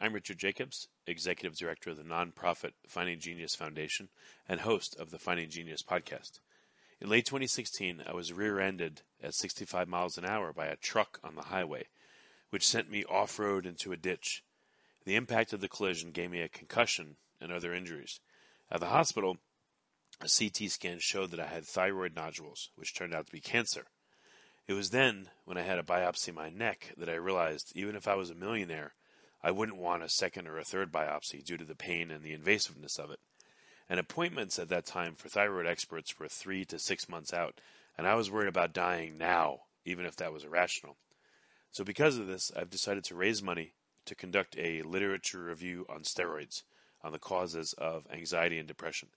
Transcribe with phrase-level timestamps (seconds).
[0.00, 4.10] I'm Richard Jacobs, Executive Director of the nonprofit Finding Genius Foundation
[4.48, 6.38] and host of the Finding Genius podcast.
[7.00, 11.18] In late 2016, I was rear ended at 65 miles an hour by a truck
[11.24, 11.86] on the highway,
[12.50, 14.44] which sent me off road into a ditch.
[15.04, 18.20] The impact of the collision gave me a concussion and other injuries.
[18.70, 19.38] At the hospital,
[20.20, 23.86] a CT scan showed that I had thyroid nodules, which turned out to be cancer.
[24.68, 27.96] It was then, when I had a biopsy of my neck, that I realized even
[27.96, 28.94] if I was a millionaire,
[29.42, 32.36] I wouldn't want a second or a third biopsy due to the pain and the
[32.36, 33.20] invasiveness of it.
[33.88, 37.60] And appointments at that time for thyroid experts were three to six months out,
[37.96, 40.96] and I was worried about dying now, even if that was irrational.
[41.70, 43.72] So, because of this, I've decided to raise money
[44.04, 46.62] to conduct a literature review on steroids
[47.02, 49.08] on the causes of anxiety and depression,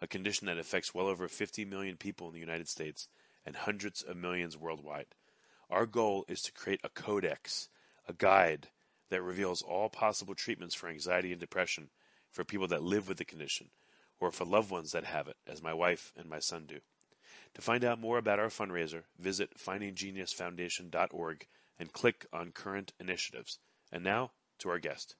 [0.00, 3.08] a condition that affects well over 50 million people in the United States
[3.46, 5.06] and hundreds of millions worldwide.
[5.70, 7.68] Our goal is to create a codex,
[8.08, 8.68] a guide
[9.10, 11.90] that reveals all possible treatments for anxiety and depression
[12.30, 13.68] for people that live with the condition
[14.20, 16.78] or for loved ones that have it, as my wife and my son do.
[17.54, 21.46] To find out more about our fundraiser, visit findinggeniusfoundation.org
[21.78, 23.58] and click on current initiatives.
[23.90, 25.16] And now to our guest.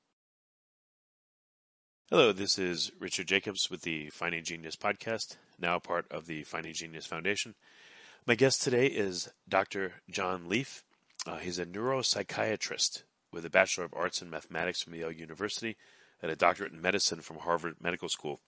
[2.10, 6.74] Hello, this is Richard Jacobs with the Finding Genius podcast, now part of the Finding
[6.74, 7.54] Genius Foundation.
[8.26, 9.94] My guest today is Dr.
[10.10, 10.82] Jon Lieff.
[11.26, 15.76] Uh, he's a neuropsychiatrist with a Bachelor of Arts in Mathematics from Yale University
[16.22, 18.40] and a doctorate in medicine from Harvard Medical School.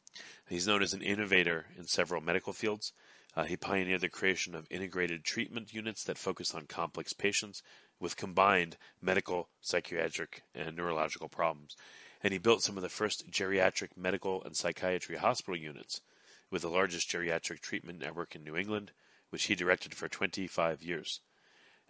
[0.48, 2.92] He's known as an innovator in several medical fields.
[3.34, 7.62] Uh, he pioneered the creation of integrated treatment units that focus on complex patients
[7.98, 11.76] with combined medical, psychiatric, and neurological problems.
[12.22, 16.00] And he built some of the first geriatric medical and psychiatry hospital units,
[16.50, 18.92] with the largest geriatric treatment network in New England,
[19.31, 21.21] which he directed for 25 years.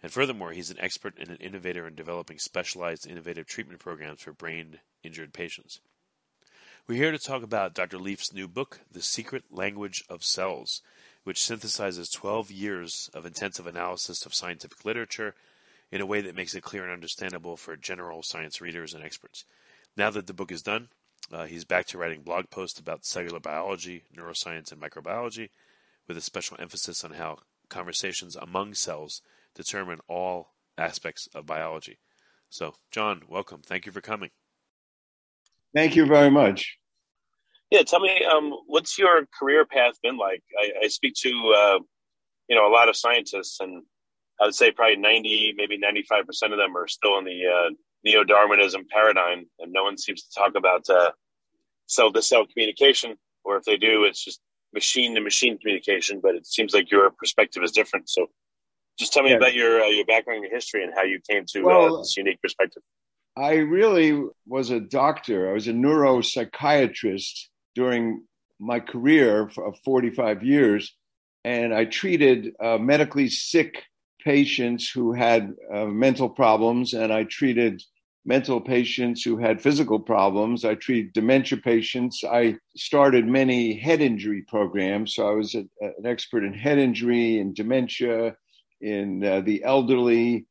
[0.03, 4.33] And furthermore, he's an expert and an innovator in developing specialized innovative treatment programs for
[4.33, 5.79] brain injured patients.
[6.85, 7.97] We're here to talk about Dr.
[7.97, 10.81] Lieff's new book, The Secret Language of Cells,
[11.23, 15.35] which synthesizes 12 years of intensive analysis of scientific literature
[15.89, 19.45] in a way that makes it clear and understandable for general science readers and experts.
[19.95, 20.89] Now that the book is done,
[21.31, 25.49] uh, he's back to writing blog posts about cellular biology, neuroscience, and microbiology,
[26.09, 27.37] with a special emphasis on how
[27.69, 29.21] conversations among cells
[29.55, 31.99] determine all aspects of biology.
[32.49, 33.61] So, Jon, welcome.
[33.63, 34.29] Thank you for coming.
[35.75, 36.77] Thank you very much.
[37.71, 40.43] Yeah, tell me, um, what's your career path been like?
[40.59, 41.79] I, I speak to, uh,
[42.47, 43.81] you know, a lot of scientists, and
[44.39, 47.69] I would say probably ninety, maybe ninety-five percent of them are still in the uh,
[48.03, 51.11] neo-Darwinism paradigm, and no one seems to talk about uh,
[51.87, 54.39] cell-to-cell communication, or if they do, it's just
[54.73, 56.19] machine-to-machine communication.
[56.21, 58.07] But it seems like your perspective is different.
[58.07, 58.27] So,
[58.97, 59.37] just tell me yeah.
[59.37, 61.99] about your uh, your background, your history, and how you came to uh, well, uh,
[61.99, 62.83] this unique perspective.
[63.35, 65.49] I really was a doctor.
[65.49, 68.23] I was a neuropsychiatrist during
[68.59, 70.95] my career of 45 years,
[71.43, 73.83] and I treated uh, medically sick
[74.23, 77.81] patients who had uh, mental problems, and I treated
[78.25, 80.63] mental patients who had physical problems.
[80.63, 82.23] I treated dementia patients.
[82.23, 87.39] I started many head injury programs, so I was a, an expert in head injury
[87.39, 88.35] and dementia
[88.83, 90.45] in uh, the elderly,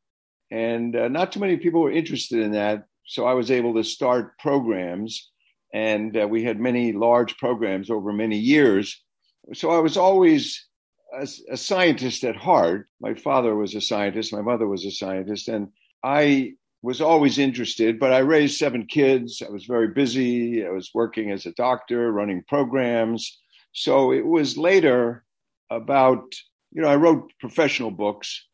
[0.51, 2.87] and uh, not too many people were interested in that.
[3.07, 5.31] So I was able to start programs,
[5.73, 9.03] and uh, we had many large programs over many years.
[9.53, 10.67] So I was always
[11.15, 12.89] a, a scientist at heart.
[13.01, 15.69] My father was a scientist, my mother was a scientist, and
[16.03, 19.43] I was always interested, but I raised seven kids.
[19.47, 20.65] I was very busy.
[20.67, 23.39] I was working as a doctor, running programs.
[23.73, 25.25] So it was later
[25.71, 26.25] about
[26.73, 28.47] you know, I wrote professional books,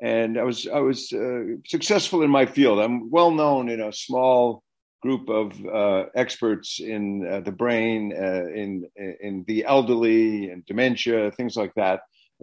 [0.00, 2.78] and I was I was uh, successful in my field.
[2.78, 4.62] I'm well known in a small
[5.02, 8.88] group of uh, experts in uh, the brain, uh, in
[9.20, 12.00] in the elderly, and dementia, things like that.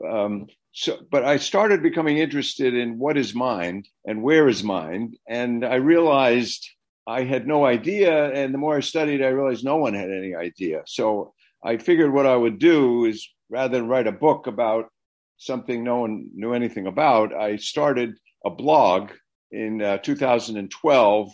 [0.08, 5.18] Um, so, but I started becoming interested in what is mind and where is mind,
[5.28, 6.68] and I realized
[7.06, 8.32] I had no idea.
[8.32, 10.84] And the more I studied, I realized no one had any idea.
[10.86, 11.34] So
[11.64, 14.90] I figured what I would do is rather than write a book about
[15.46, 19.12] something no one knew anything about, I started a blog
[19.52, 21.32] in uh, 2012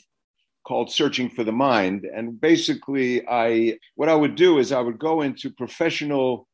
[0.68, 2.06] called Searching for the Mind.
[2.06, 6.48] And basically, I what I would do is I would go into professional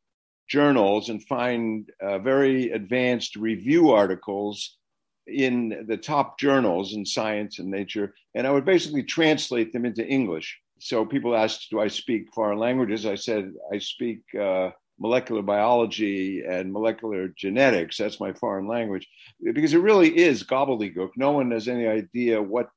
[0.48, 4.78] journals and find uh, very advanced review articles
[5.28, 10.06] in the top journals in science and nature, and I would basically translate them into
[10.06, 10.60] English.
[10.80, 14.70] So people asked, "Do I speak foreign languages?" I said, "I speak." Uh,
[15.00, 17.98] molecular biology and molecular genetics.
[17.98, 19.08] That's my foreign language
[19.54, 21.10] because it really is gobbledygook.
[21.18, 22.70] No one has any idea what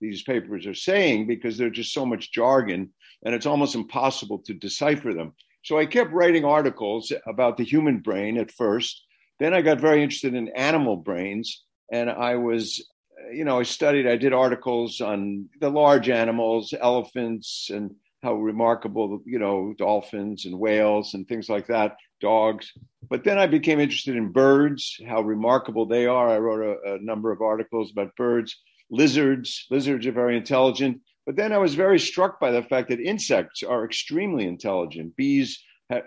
[0.00, 2.92] these papers are saying because there's just so much jargon
[3.24, 5.34] and it's almost impossible to decipher them.
[5.64, 9.04] So I kept writing articles about the human brain at first.
[9.38, 12.86] Then I got very interested in animal brains and I was
[13.32, 19.20] you know, I studied, I did articles on the large animals, elephants and how remarkable,
[19.24, 22.72] you know, dolphins and whales and things like that, dogs.
[23.08, 26.28] But then I became interested in birds, how remarkable they are.
[26.28, 28.56] I wrote a, a number of articles about birds,
[28.90, 29.66] lizards.
[29.70, 31.00] Lizards are very intelligent.
[31.26, 35.16] But then I was very struck by the fact that insects are extremely intelligent.
[35.16, 35.62] Bees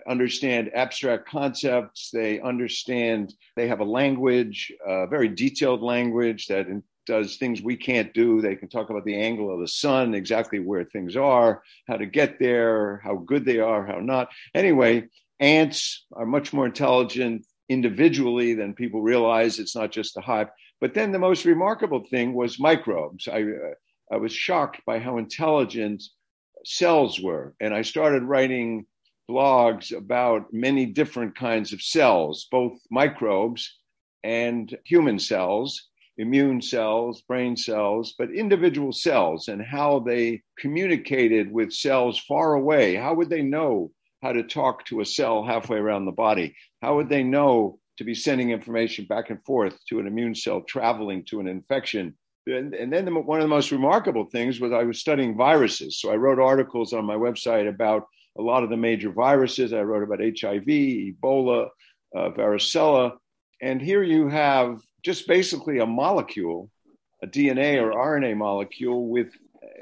[0.08, 2.10] understand abstract concepts.
[2.12, 6.66] They understand, they have a language, a very detailed language that
[7.06, 8.40] does things we can't do.
[8.40, 12.06] They can talk about the angle of the sun, exactly where things are, how to
[12.06, 14.28] get there, how good they are, how not.
[14.54, 15.08] Anyway,
[15.38, 19.58] ants are much more intelligent individually than people realize.
[19.58, 20.48] It's not just the hive.
[20.80, 23.28] But then the most remarkable thing was microbes.
[23.28, 23.74] I, uh,
[24.12, 26.02] I was shocked by how intelligent
[26.64, 27.54] cells were.
[27.60, 28.86] And I started writing
[29.30, 33.78] blogs about many different kinds of cells, both microbes
[34.24, 35.89] and human cells
[36.20, 42.94] immune cells, brain cells, but individual cells and how they communicated with cells far away.
[42.94, 43.90] How would they know
[44.22, 46.54] how to talk to a cell halfway around the body?
[46.82, 50.60] How would they know to be sending information back and forth to an immune cell
[50.60, 52.14] traveling to an infection?
[52.46, 55.98] And, and then the, one of the most remarkable things was I was studying viruses.
[55.98, 58.04] So I wrote articles on my website about
[58.38, 59.72] a lot of the major viruses.
[59.72, 61.68] I wrote about HIV, Ebola,
[62.14, 63.16] uh, varicella.
[63.62, 66.70] And here you have just basically a molecule,
[67.22, 69.32] a DNA or RNA molecule with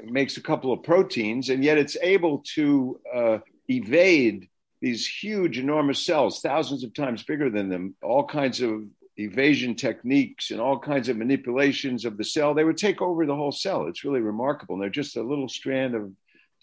[0.03, 3.37] makes a couple of proteins, and yet it's able to uh,
[3.69, 4.47] evade
[4.81, 8.83] these huge, enormous cells, thousands of times bigger than them, all kinds of
[9.17, 12.53] evasion techniques and all kinds of manipulations of the cell.
[12.53, 13.87] They would take over the whole cell.
[13.87, 14.75] It's really remarkable.
[14.75, 16.11] And they're just a little strand of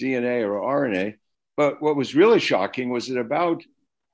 [0.01, 1.17] DNA or RNA.
[1.57, 3.63] But what was really shocking was that about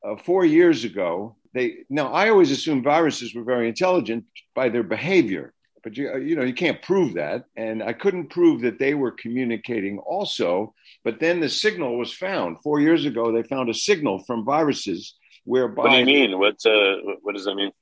[0.05, 4.83] uh, four years ago, they now I always assumed viruses were very intelligent by their
[4.83, 5.53] behavior,
[5.83, 9.13] but you you know you can't prove that, and I couldn't prove that they were
[9.13, 10.75] communicating also.
[11.05, 13.33] But then the signal was found four years ago.
[13.33, 15.15] They found a signal from viruses
[15.45, 15.83] whereby.
[15.83, 16.39] What do you mean?
[16.39, 17.73] What uh, what does that mean?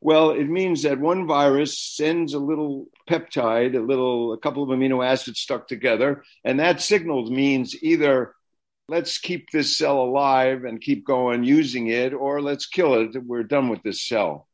[0.00, 4.68] Well, it means that one virus sends a little peptide, a little, a couple of
[4.68, 8.35] amino acids stuck together, and that signal means either
[8.88, 13.16] let's keep this cell alive and keep going using it, or let's kill it.
[13.22, 14.46] We're done with this cell.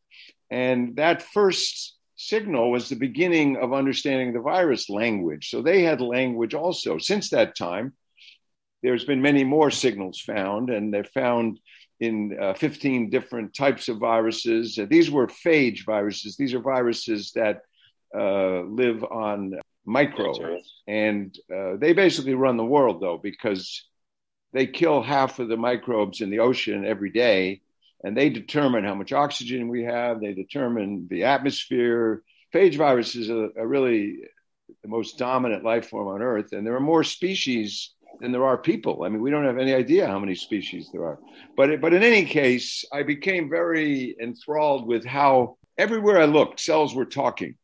[0.51, 5.51] And that first signal was the beginning of understanding the virus language.
[5.51, 6.99] So they had language also.
[6.99, 7.95] Since that time,
[8.83, 11.61] there's been many more signals found, and they're found
[12.01, 14.79] in uh, 15 different types of viruses.
[14.79, 16.37] Uh, these were phage viruses.
[16.37, 17.63] These are viruses that
[18.15, 20.41] uh, live on microbes,
[20.87, 23.85] and uh, they basically run the world, though, because
[24.53, 27.61] they kill half of the microbes in the ocean every day,
[28.05, 30.21] and they determine how much oxygen we have.
[30.21, 32.23] They determine the atmosphere.
[32.53, 34.19] Phage viruses are, are really
[34.83, 38.59] the most dominant life form on Earth, and there are more species than there are
[38.59, 39.05] people.
[39.05, 41.19] I mean, we don't have any idea how many species there are.
[41.57, 46.95] But but in any case, I became very enthralled with how everywhere I looked, cells
[46.95, 47.57] were talking,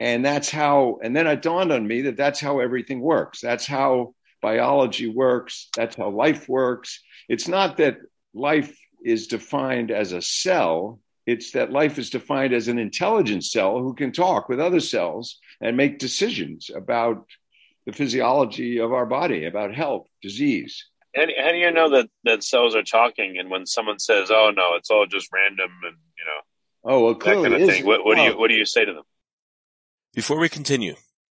[0.00, 0.98] and that's how.
[1.02, 3.40] And then it dawned on me that that's how everything works.
[3.40, 5.68] That's how biology works.
[5.74, 7.02] That's how life works.
[7.30, 7.96] It's not that
[8.34, 13.78] life is defined as a cell, it's that life is defined as an intelligent cell
[13.78, 17.26] who can talk with other cells and make decisions about
[17.86, 20.84] the physiology of our body, about health, disease.
[21.16, 23.38] How do, how do you know that, that cells are talking?
[23.38, 26.40] And when someone says, "Oh no, it's all just random," and you know,
[26.92, 28.66] oh well, clearly that kind of thing, what, what well, do you what do you
[28.66, 29.04] say to them?
[30.12, 30.96] Before we continue,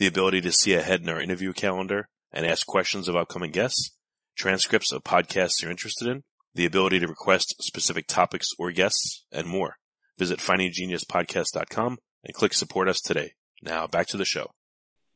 [0.00, 3.94] the ability to see ahead in our interview calendar and ask questions of upcoming guests,
[4.34, 6.22] transcripts of podcasts you're interested in,
[6.54, 9.76] the ability to request specific topics or guests, and more.
[10.18, 13.32] Visit findinggeniuspodcast.com and click support us today.
[13.62, 14.50] Now back to the show.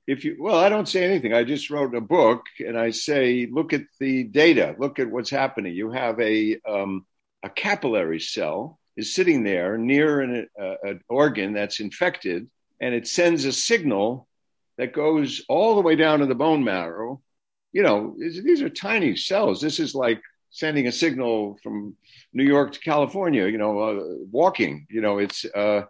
[0.07, 1.33] If you, well, I don't say anything.
[1.33, 5.31] I just wrote a book and I say, look at the data, look at what's
[5.31, 5.73] happening.
[5.73, 7.07] You have a, um,
[7.43, 12.51] a capillary cell is sitting there near an, uh, an organ that's infected
[12.81, 14.29] and it sends a signal
[14.79, 17.21] that goes all the way down to the bone marrow.
[17.73, 19.61] You know, these are tiny cells.
[19.61, 21.97] This is like sending a signal from
[22.33, 23.47] New York to California.
[23.47, 24.87] You know, uh, walking.
[24.91, 25.83] You know, it's uh,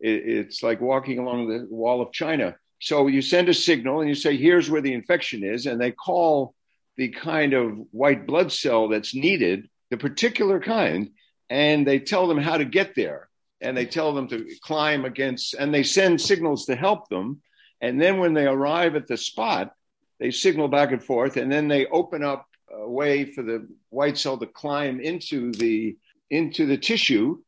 [0.00, 2.56] it, it's like walking along the wall of China.
[2.80, 5.92] So you send a signal and you say, "Here's where the infection is," and they
[5.92, 6.54] call
[6.96, 11.10] the kind of white blood cell that's needed, the particular kind,
[11.48, 13.28] and they tell them how to get there,
[13.60, 17.40] and they tell them to climb against, and they send signals to help them,
[17.80, 19.74] and then when they arrive at the spot,
[20.18, 24.18] they signal back and forth, and then they open up a way for the white
[24.18, 25.96] cell to climb into the
[26.30, 27.38] into the tissue.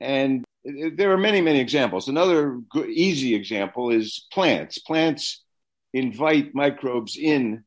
[0.00, 2.08] And there are many many examples.
[2.08, 4.78] Another good, easy example is plants.
[4.78, 5.42] Plants
[5.92, 7.64] invite microbes in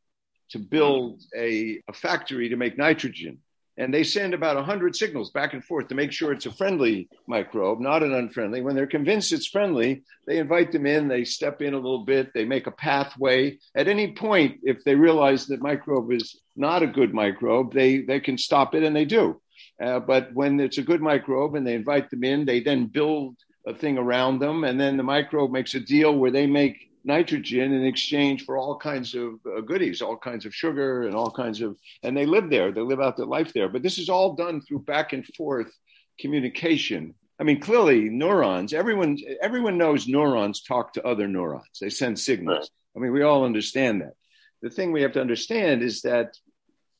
[0.49, 3.39] to build a, a factory to make nitrogen
[3.77, 7.09] and they send about 100 signals back and forth to make sure it's a friendly
[7.27, 8.61] microbe, not an unfriendly.
[8.61, 12.33] When they're convinced it's friendly, they invite them in, they step in a little bit,
[12.33, 13.57] they make a pathway.
[13.75, 18.19] At any point, if they realize that microbe is not a good microbe, they, they
[18.19, 19.41] can stop it, and they do.
[19.81, 23.35] Uh, but when it's a good microbe and they invite them in, they then build
[23.67, 27.71] a thing around them, and then the microbe makes a deal where they make nitrogen
[27.71, 31.61] in exchange for all kinds of uh, goodies, all kinds of sugar and all kinds
[31.61, 32.71] of, and they live there.
[32.71, 33.69] They live out their life there.
[33.69, 35.71] But this is all done through back and forth
[36.19, 37.13] communication.
[37.39, 41.79] I mean, clearly neurons, everyone, everyone knows neurons talk to other neurons.
[41.79, 42.69] They send signals.
[42.95, 44.13] I mean, we all understand that.
[44.61, 46.37] The thing we have to understand is that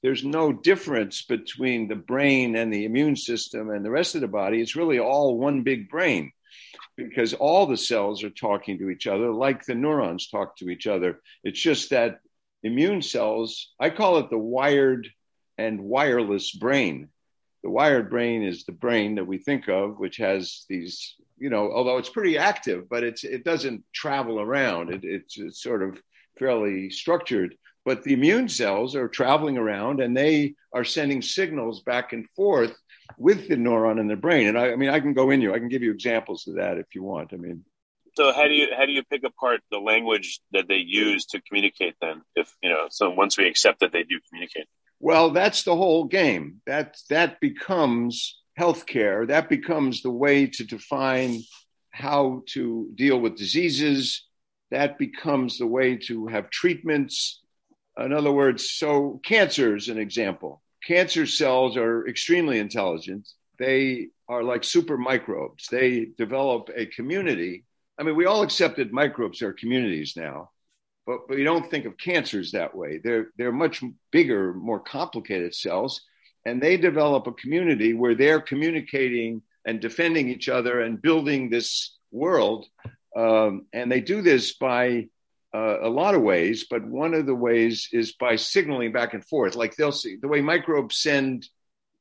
[0.04, 4.28] there's no difference between the brain and the immune system and the rest of the
[4.28, 4.62] body.
[4.62, 6.32] It's really all one big brain
[6.98, 10.88] because all the cells are talking to each other like the neurons talk to each
[10.88, 11.20] other.
[11.44, 12.20] It's just that
[12.64, 15.10] immune cells, I call it the wired
[15.58, 17.10] and wireless brain.
[17.64, 21.72] The wired brain is the brain that we think of, which has these, you know,
[21.72, 24.94] although it's pretty active, but it's it doesn't travel around.
[24.94, 26.02] It, it's, it's sort of
[26.38, 27.56] fairly structured.
[27.84, 32.76] But the immune cells are traveling around and they are sending signals back and forth
[33.18, 34.48] with the neuron in the brain.
[34.48, 35.54] And I, I mean, I can go in you.
[35.54, 37.34] I can give you examples of that if you want.
[37.34, 37.64] I mean,
[38.16, 41.42] so how do you how do you pick apart the language that they use to
[41.42, 41.96] communicate?
[42.02, 44.68] Then, if you know, so once we accept that they do communicate.
[45.00, 46.62] Well, that's the whole game.
[46.66, 49.28] That that becomes healthcare.
[49.28, 51.42] That becomes the way to define
[51.92, 54.26] how to deal with diseases.
[54.72, 57.42] That becomes the way to have treatments.
[57.98, 63.28] In other words, so cancer is an example cancer cells are extremely intelligent.
[63.58, 65.68] They are like super microbes.
[65.70, 67.66] They develop a community.
[67.98, 70.52] I mean, we all accepted microbes are communities now,
[71.06, 73.00] but, but we don't think of cancers that way.
[73.04, 76.02] They're, they're much bigger, more complicated cells,
[76.46, 81.98] and they develop a community where they're communicating and defending each other and building this
[82.12, 82.66] world.
[83.16, 85.08] Um, and they do this by
[85.56, 89.24] uh, a lot of ways, but one of the ways is by signaling back and
[89.24, 89.56] forth.
[89.56, 91.48] Like they'll see the way microbes send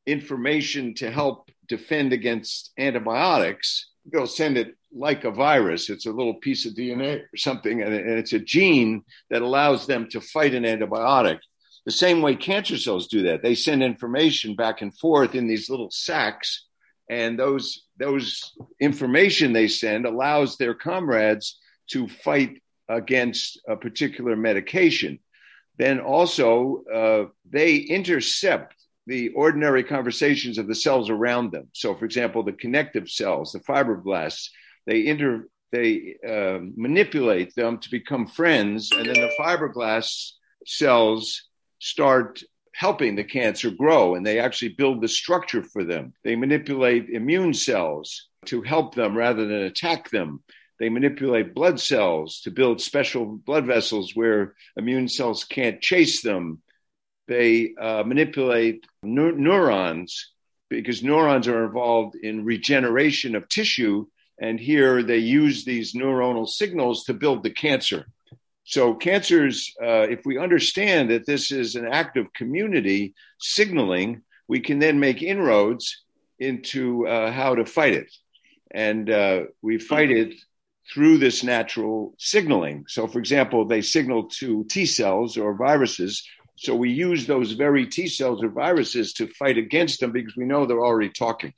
[0.06, 5.88] information to help defend against antibiotics, they'll send it like a virus.
[5.88, 10.08] It's a little piece of DNA or something, and it's a gene that allows them
[10.10, 11.38] to fight an antibiotic.
[11.86, 13.42] The same way cancer cells do that.
[13.42, 16.66] They send information back and forth in these little sacs,
[17.08, 21.58] and those those information they send allows their comrades
[21.90, 25.18] to fight against a particular medication,
[25.78, 28.74] then also uh, they intercept
[29.06, 31.68] the ordinary conversations of the cells around them.
[31.72, 34.48] So, for example, the connective cells, the fibroblasts,
[34.86, 40.30] they inter they uh, manipulate them to become friends, and then the fibroblast
[40.64, 41.48] cells
[41.80, 42.40] start
[42.74, 46.12] helping the cancer grow, and they actually build the structure for them.
[46.22, 50.44] They manipulate immune cells to help them rather than attack them.
[50.80, 56.62] They manipulate blood cells to build special blood vessels where immune cells can't chase them.
[57.28, 60.32] They uh, manipulate ne- neurons
[60.68, 64.06] because neurons are involved in regeneration of tissue.
[64.40, 68.06] And here they use these neuronal signals to build the cancer.
[68.64, 74.60] So, cancers, uh, if we understand that this is an act of community signaling, we
[74.60, 76.02] can then make inroads
[76.38, 78.10] into uh, how to fight it.
[78.70, 80.34] And uh, we fight it
[80.92, 82.84] through this natural signaling.
[82.88, 86.26] So, for example, they signal to T cells or viruses.
[86.56, 90.44] So we use those very T cells or viruses to fight against them because we
[90.44, 91.52] know they're already talking.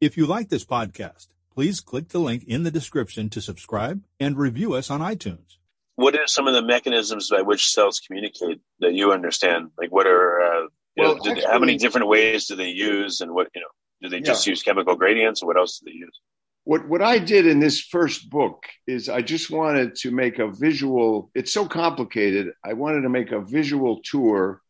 [0.00, 4.36] If you like this podcast, please click the link in the description to subscribe and
[4.36, 5.56] review us on iTunes.
[5.94, 9.70] What are some of the mechanisms by which cells communicate that you understand?
[9.78, 13.32] Like, what are uh, well, know, actually, how many different ways do they use, and
[13.32, 13.68] what you know?
[14.02, 14.52] Do they just yeah.
[14.52, 16.18] use chemical gradients, or what else do they use?
[16.64, 20.48] What what I did in this first book is I just wanted to make a
[20.48, 21.30] visual.
[21.34, 22.52] It's so complicated.
[22.64, 24.60] I wanted to make a visual tour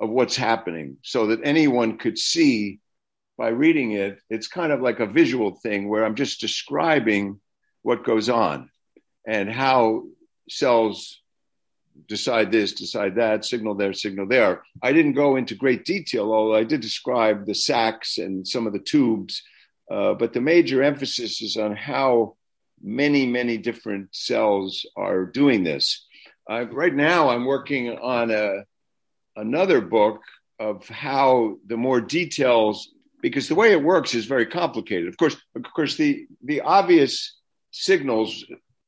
[0.00, 2.80] of what's happening so that anyone could see
[3.36, 4.18] by reading it.
[4.30, 7.40] It's kind of like a visual thing where I'm just describing
[7.82, 8.70] what goes on
[9.26, 10.04] and how
[10.48, 11.20] cells
[12.08, 14.62] decide this, decide that, signal there, signal there.
[14.82, 18.72] I didn't go into great detail, although I did describe the sacs and some of
[18.72, 19.42] the tubes
[19.90, 22.36] uh, but the major emphasis is on how
[22.82, 26.06] many, many different cells are doing this.
[26.50, 28.64] Uh, right now, I'm working on a,
[29.36, 30.20] another book
[30.58, 35.08] of how the more details, because the way it works is very complicated.
[35.08, 37.38] Of course, of course, the, the obvious
[37.70, 38.44] signals,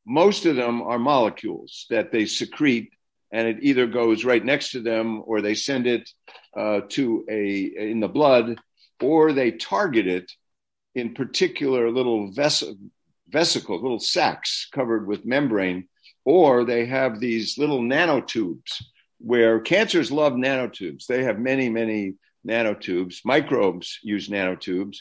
[0.06, 2.90] most of them are molecules that they secrete
[3.34, 6.08] and it either goes right next to them or they send it
[6.56, 8.56] uh, to a in the blood
[9.02, 10.30] or they target it
[10.94, 12.64] in particular little ves-
[13.28, 15.88] vesicles, little sacs covered with membrane,
[16.24, 18.82] or they have these little nanotubes
[19.18, 21.06] where cancers love nanotubes.
[21.06, 22.14] They have many, many
[22.46, 23.24] nanotubes.
[23.24, 24.98] Microbes use nanotubes.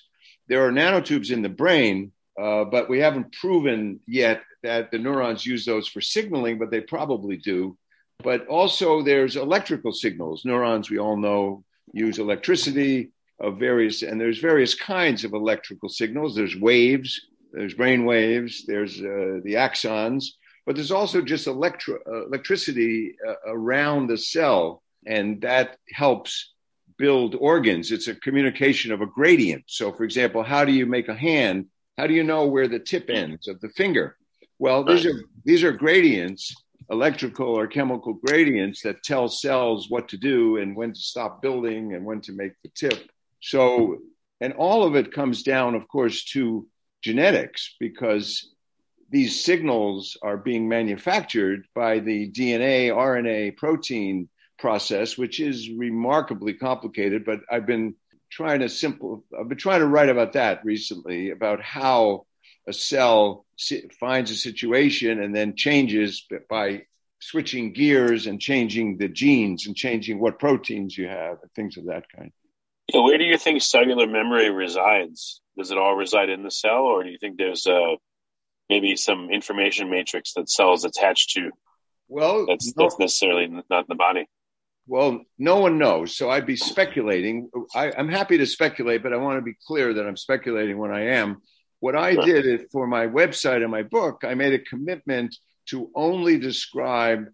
[0.47, 5.45] There are nanotubes in the brain, uh, but we haven't proven yet that the neurons
[5.45, 7.77] use those for signaling, but they probably do.
[8.23, 10.45] But also, there's electrical signals.
[10.45, 16.35] Neurons, we all know, use electricity of various, and there's various kinds of electrical signals.
[16.35, 17.19] There's waves,
[17.51, 20.25] there's brain waves, there's uh, the axons,
[20.65, 26.53] but there's also just electro- uh, electricity uh, around the cell, and that helps
[26.97, 27.91] build organs.
[27.91, 29.65] It's a communication of a gradient.
[29.67, 31.67] So, for example, how do you make a hand?
[31.97, 34.15] How do you know where the tip ends of the finger?
[34.59, 36.55] Well, these are these are gradients,
[36.89, 41.93] electrical or chemical gradients that tell cells what to do and when to stop building
[41.93, 43.09] and when to make the tip.
[43.43, 43.97] So,
[44.39, 46.65] and all of it comes down, of course, to
[47.01, 48.49] genetics because
[49.09, 57.25] these signals are being manufactured by the DNA, RNA, protein process, which is remarkably complicated.
[57.25, 57.95] But I've been
[58.31, 62.25] trying to simple, I've been trying to write about that recently about how
[62.65, 63.45] a cell
[63.99, 66.83] finds a situation and then changes by
[67.19, 71.87] switching gears and changing the genes and changing what proteins you have and things of
[71.87, 72.31] that kind.
[72.93, 75.41] Yeah, where do you think cellular memory resides?
[75.57, 77.95] Does it all reside in the cell, or do you think there's uh,
[78.69, 81.51] maybe some information matrix that cells attached to?
[82.07, 84.27] Well, that's, no, that's necessarily not in the body.
[84.85, 87.49] Well, no one knows, so I'd be speculating.
[87.73, 90.91] I, am happy to speculate, but I want to be clear that I'm speculating when
[90.91, 91.41] I am.
[91.79, 95.35] What I did for my website and my book, I made a commitment
[95.69, 97.25] to only describe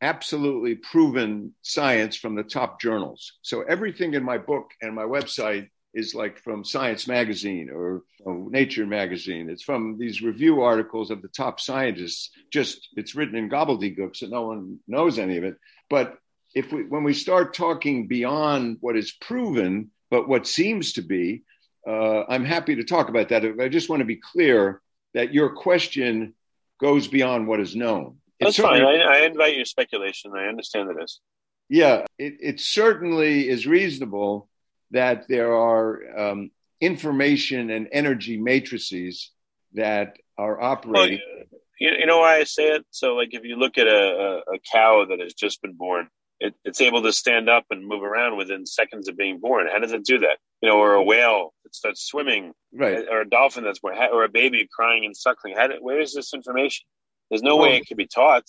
[0.00, 3.32] absolutely proven science from the top journals.
[3.42, 8.86] So everything in my book and my website is like from Science Magazine or Nature
[8.86, 9.48] Magazine.
[9.48, 12.30] It's from these review articles of the top scientists.
[12.52, 15.56] Just it's written in gobbledygook, so no one knows any of it.
[15.88, 16.18] But
[16.54, 21.44] if we, when we start talking beyond what is proven, but what seems to be,
[21.88, 23.44] uh, I'm happy to talk about that.
[23.58, 24.82] I just want to be clear
[25.14, 26.34] that your question
[26.78, 28.18] goes beyond what is known.
[28.40, 28.82] That's fine.
[28.82, 30.32] I, I, invite your speculation.
[30.34, 31.20] I understand it is.
[31.68, 34.48] Yeah, it, it certainly is reasonable
[34.90, 39.30] that there are um, information and energy matrices
[39.74, 41.20] that are operating.
[41.20, 41.44] Well,
[41.78, 42.84] you, you, know why I say it?
[42.90, 46.08] So, like, if you look at a, a, a cow that has just been born,
[46.40, 49.66] it, it's able to stand up and move around within seconds of being born.
[49.70, 50.38] How does it do that?
[50.62, 53.04] You know, or a whale that starts swimming, right?
[53.10, 55.54] Or a dolphin that's born, or a baby crying and suckling.
[55.56, 56.86] How do, where is this information?
[57.30, 58.44] There's no well, way it could be taught.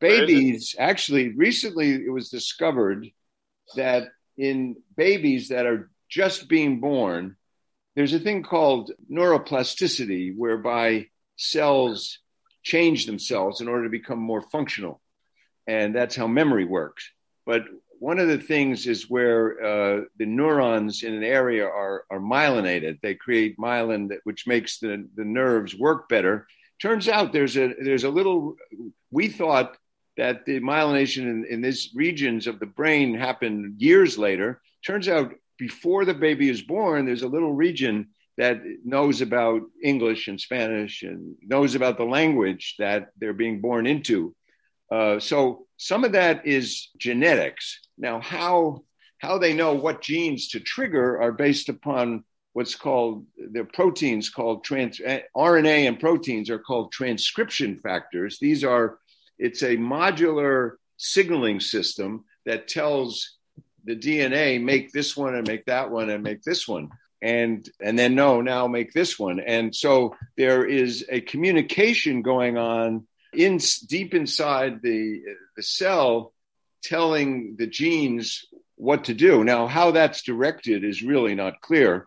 [0.00, 3.06] Babies, actually, recently it was discovered
[3.76, 7.36] that in babies that are just being born,
[7.94, 12.18] there's a thing called neuroplasticity, whereby cells
[12.62, 15.00] change themselves in order to become more functional.
[15.66, 17.10] And that's how memory works.
[17.46, 17.64] But
[17.98, 23.00] one of the things is where uh, the neurons in an area are, are myelinated.
[23.00, 26.46] They create myelin, that, which makes the, the nerves work better
[26.80, 28.56] turns out there's a there's a little
[29.10, 29.76] we thought
[30.16, 35.32] that the myelination in, in these regions of the brain happened years later turns out
[35.60, 41.02] before the baby is born, there's a little region that knows about English and Spanish
[41.02, 44.34] and knows about the language that they're being born into.
[44.90, 47.80] Uh, so some of that is genetics.
[47.98, 48.84] Now, how
[49.18, 54.64] how they know what genes to trigger are based upon what's called the proteins called
[54.64, 58.38] trans eh, RNA and proteins are called transcription factors.
[58.40, 58.98] These are
[59.38, 63.36] it's a modular signaling system that tells
[63.84, 66.90] the DNA make this one and make that one and make this one
[67.22, 69.40] and and then no now make this one.
[69.40, 75.22] And so there is a communication going on in deep inside the
[75.56, 76.32] the cell
[76.82, 78.44] telling the genes
[78.76, 79.44] what to do.
[79.44, 82.06] Now how that's directed is really not clear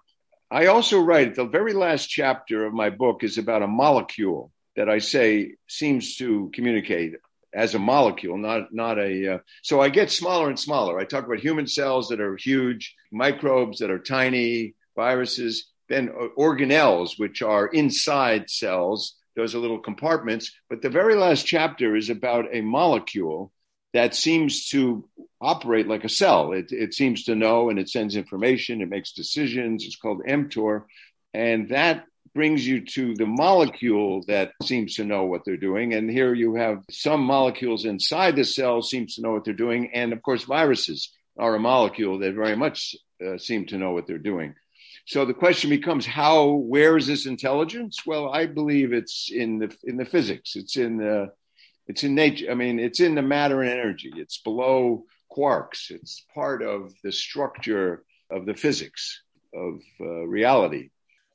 [0.54, 4.89] i also write the very last chapter of my book is about a molecule that
[4.89, 7.13] i say seems to communicate
[7.54, 9.36] as a molecule, not not a.
[9.36, 11.00] Uh, so I get smaller and smaller.
[11.00, 17.20] I talk about human cells that are huge, microbes that are tiny, viruses, then organelles,
[17.20, 19.16] which are inside cells.
[19.36, 20.52] Those are little compartments.
[20.70, 23.52] But the very last chapter is about a molecule
[23.93, 25.08] that seems to
[25.39, 26.53] operate like a cell.
[26.53, 29.86] It, it seems to know and it sends information, it makes decisions.
[29.86, 30.84] It's called mTOR.
[31.34, 35.93] And that brings you to the molecule that seems to know what they're doing.
[35.93, 39.91] And here you have some molecules inside the cell seems to know what they're doing.
[39.93, 44.08] And of course, viruses are a molecule that very much uh, seem to know what
[44.08, 44.56] they're doing.
[45.06, 47.99] So the question becomes how where is this intelligence?
[48.06, 50.56] Well, I believe it's in the in the physics.
[50.56, 51.34] It's in the
[51.88, 52.52] it's in nature.
[52.52, 54.12] I mean, it's in the matter and energy.
[54.15, 55.89] It's below quarks.
[55.89, 59.22] It's part of the structure of the physics
[59.54, 60.89] of uh, reality.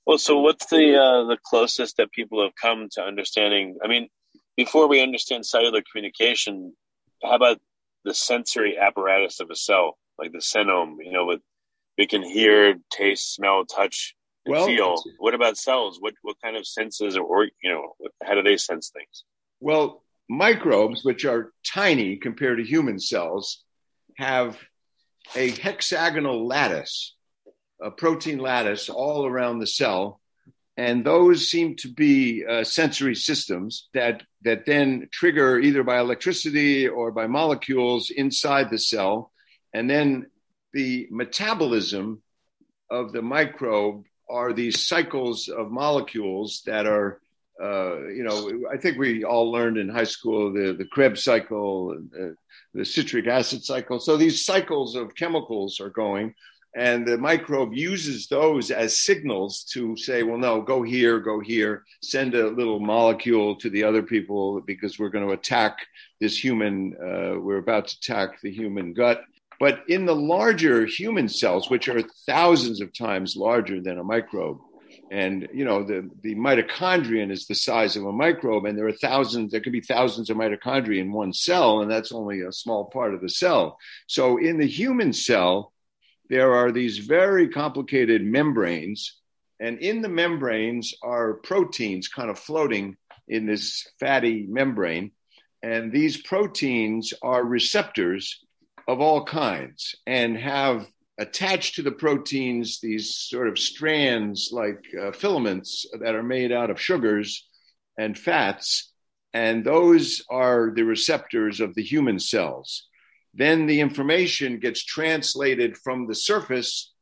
[0.07, 3.77] Well, so what's the uh, the closest that people have come to understanding?
[3.85, 4.09] I mean,
[4.57, 6.75] before we understand cellular communication,
[7.23, 7.59] how about
[8.05, 10.97] the sensory apparatus of a cell, like the senome?
[11.01, 11.41] You know, with
[11.99, 14.15] we can hear, taste, smell, touch,
[14.47, 15.03] and well, feel.
[15.19, 15.99] What about cells?
[16.01, 17.93] What what kind of senses or, or you know
[18.25, 19.25] how do they sense things?
[19.61, 23.65] Well, microbes, which are tiny compared to human cells,
[24.17, 24.59] have
[25.35, 27.15] a hexagonal lattice
[27.81, 30.21] a protein lattice all around the cell.
[30.77, 36.87] And those seem to be uh, sensory systems that, that then trigger either by electricity
[36.87, 39.33] or by molecules inside the cell.
[39.75, 40.27] And then
[40.73, 42.23] the metabolism
[42.91, 47.21] of the microbe are these cycles of molecules that are,
[47.63, 51.97] uh, you know, I think we all learned in high school the, the Krebs cycle,
[52.19, 52.29] uh,
[52.75, 53.99] the citric acid cycle.
[53.99, 56.35] So these cycles of chemicals are going
[56.77, 61.85] and the microbe uses those as signals to say, well, no, go here, go here,
[62.03, 65.79] send a little molecule to the other people because we're going to attack
[66.21, 69.23] this human, uh, we're about to attack the human gut.
[69.59, 74.61] But in the larger human cells, which are thousands of times larger than a microbe,
[75.11, 78.93] and you know the, the mitochondrion is the size of a microbe and there are
[78.93, 82.85] thousands there could be thousands of mitochondria in one cell and that's only a small
[82.85, 85.73] part of the cell so in the human cell
[86.29, 89.17] there are these very complicated membranes,
[89.61, 95.13] and in the membranes are proteins kind of floating in this fatty membrane.
[95.63, 98.45] And these proteins are receptors
[98.87, 100.87] of all kinds and have
[101.19, 106.71] attached to the proteins these sort of strands like uh, filaments that are made out
[106.71, 107.49] of sugars
[107.99, 108.93] and fats.
[109.35, 112.87] And those are the receptors of the human cells.
[113.35, 116.95] Then the information gets translated from the surface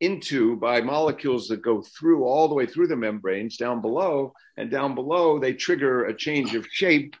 [0.00, 4.32] into by molecules that go through all the way through the membranes down below.
[4.56, 7.16] And down below, they trigger a change of shape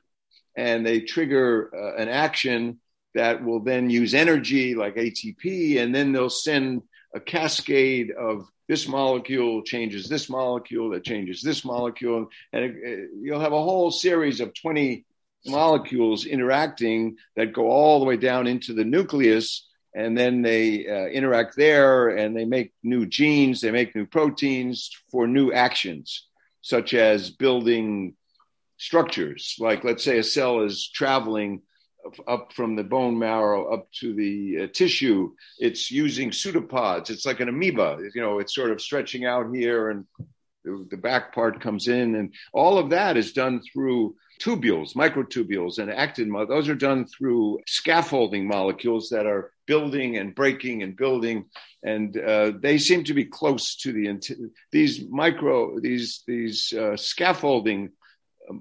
[0.56, 2.80] and they trigger uh, an action
[3.14, 5.78] that will then use energy like ATP.
[5.78, 6.82] And then they'll send
[7.14, 12.28] a cascade of this molecule changes this molecule that changes this molecule.
[12.52, 15.04] And it, it, you'll have a whole series of 20
[15.46, 21.06] molecules interacting that go all the way down into the nucleus and then they uh,
[21.06, 26.26] interact there and they make new genes they make new proteins for new actions
[26.62, 28.14] such as building
[28.78, 31.60] structures like let's say a cell is traveling
[32.26, 37.40] up from the bone marrow up to the uh, tissue it's using pseudopods it's like
[37.40, 40.04] an amoeba you know it's sort of stretching out here and
[40.64, 45.78] the, the back part comes in and all of that is done through tubules, microtubules,
[45.78, 46.32] and actin.
[46.48, 51.46] Those are done through scaffolding molecules that are building and breaking and building,
[51.82, 57.90] and uh, they seem to be close to the these micro these these uh, scaffolding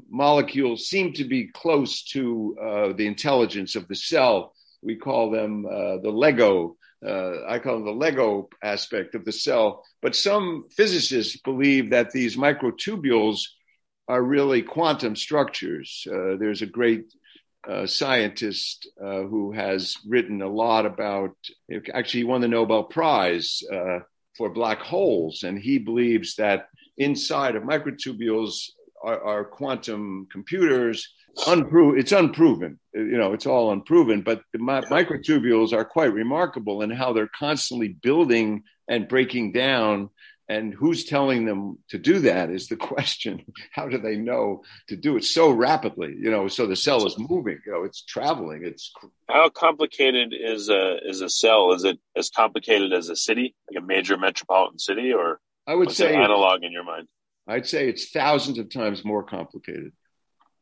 [0.10, 4.54] molecules seem to be close to uh, the intelligence of the cell.
[4.82, 9.32] We call them uh, the Lego uh, I call them the Lego aspect of the
[9.32, 9.84] cell.
[10.02, 13.42] But some physicists believe that these microtubules
[14.08, 16.06] are really quantum structures.
[16.10, 17.14] Uh, there's a great
[17.68, 21.36] uh, scientist uh, who has written a lot about,
[21.94, 23.62] actually, he won the Nobel Prize
[24.38, 26.68] for black holes, and he believes that
[26.98, 28.70] inside of microtubules
[29.04, 31.14] are, are quantum computers.
[31.48, 32.80] Unproven, it's unproven.
[32.94, 34.22] You know, it's all unproven.
[34.22, 40.10] But the mi- microtubules are quite remarkable in how they're constantly building and breaking down.
[40.50, 43.46] And who's telling them to do that is the question.
[43.72, 46.16] How do they know to do it so rapidly?
[46.20, 47.60] You know, so the cell is moving.
[47.66, 48.64] You know, it's traveling.
[48.64, 48.92] It's
[49.30, 51.74] how complicated is a is a cell?
[51.74, 55.92] Is it as complicated as a city, like a major metropolitan city, or I would
[55.92, 57.08] say analog in your mind?
[57.48, 59.92] I'd say it's thousands of times more complicated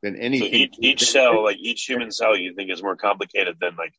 [0.02, 0.52] than anything.
[0.52, 3.94] So each, each cell, like each human cell, you think is more complicated than like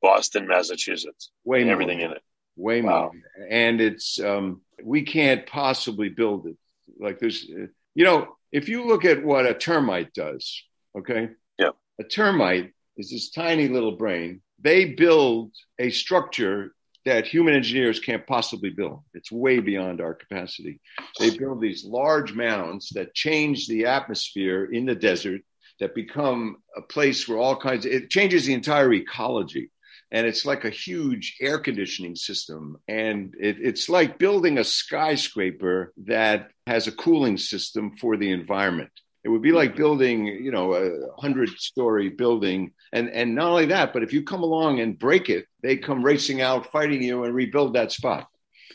[0.00, 1.30] Boston, Massachusetts.
[1.44, 1.72] Way more.
[1.72, 2.22] Everything in it.
[2.56, 3.12] Way wow.
[3.12, 3.46] more.
[3.48, 6.56] And it's um, we can't possibly build it.
[6.98, 10.62] Like there's, you know, if you look at what a termite does,
[10.96, 11.30] okay?
[11.58, 11.70] Yeah.
[12.00, 14.42] A termite is this tiny little brain.
[14.60, 19.02] They build a structure that human engineers can't possibly build.
[19.14, 20.80] It's way beyond our capacity.
[21.18, 25.42] They build these large mounds that change the atmosphere in the desert
[25.80, 29.70] that become a place where all kinds of, it changes the entire ecology.
[30.12, 32.76] And it's like a huge air conditioning system.
[32.86, 38.92] And it, it's like building a skyscraper that has a cooling system for the environment.
[39.24, 42.72] It would be like building, you know, a hundred story building.
[42.92, 46.04] And, and not only that, but if you come along and break it, they come
[46.04, 48.28] racing out, fighting you and rebuild that spot.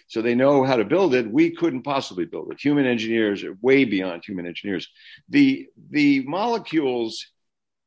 [0.07, 1.29] So they know how to build it.
[1.29, 2.61] We couldn't possibly build it.
[2.61, 4.87] Human engineers are way beyond human engineers.
[5.27, 7.27] The, the molecules,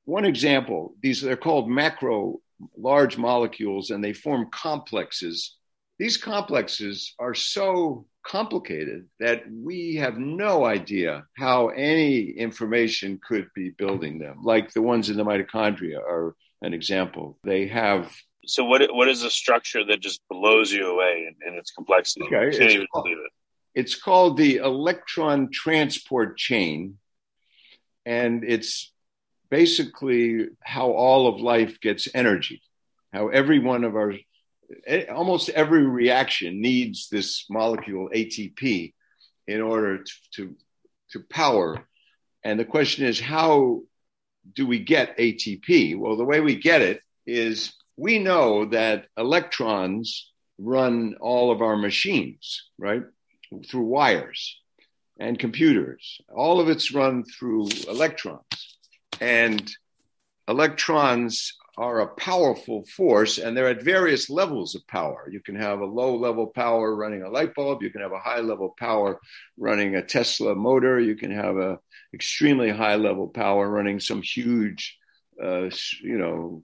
[0.05, 2.41] one example, these they're called macro
[2.77, 5.57] large molecules and they form complexes.
[5.99, 13.71] These complexes are so complicated that we have no idea how any information could be
[13.71, 14.39] building them.
[14.43, 17.39] Like the ones in the mitochondria are an example.
[17.45, 18.15] They have.
[18.47, 22.27] So what what is a structure that just blows you away in, in its complexity?
[22.27, 23.33] Okay, you can't even called, believe it.
[23.75, 26.99] It's called the electron transport chain,
[28.05, 28.93] and it's
[29.51, 32.63] basically how all of life gets energy.
[33.13, 34.15] How every one of our
[35.13, 38.95] almost every reaction needs this molecule ATP
[39.47, 40.57] in order to, to,
[41.13, 41.87] to power.
[42.45, 43.83] And the question is, how
[44.55, 45.99] do we get ATP?
[45.99, 51.77] Well, the way we get it is we know that electrons run all of our
[51.77, 53.03] machines, right?
[53.69, 54.61] Through wires
[55.19, 56.21] and computers.
[56.35, 58.79] All of it's run through electrons.
[59.21, 59.71] And
[60.49, 65.31] electrons are a powerful force and they're at various levels of power.
[65.33, 67.83] You can have a low level power running a light bulb.
[67.83, 69.19] You can have a high level power
[69.57, 71.01] running a Tesla motor.
[71.01, 71.79] You can have a
[72.13, 74.99] extremely high level power running some huge,
[75.43, 75.71] uh,
[76.03, 76.63] you know,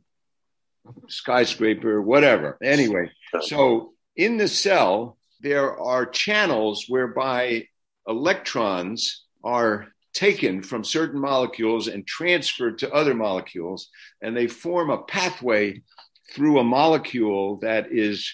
[1.09, 2.59] skyscraper, whatever.
[2.63, 7.67] Anyway, so in the cell, there are channels whereby
[8.07, 13.91] electrons are taken from certain molecules and transferred to other molecules,
[14.23, 15.83] and they form a pathway
[16.33, 18.33] through a molecule that is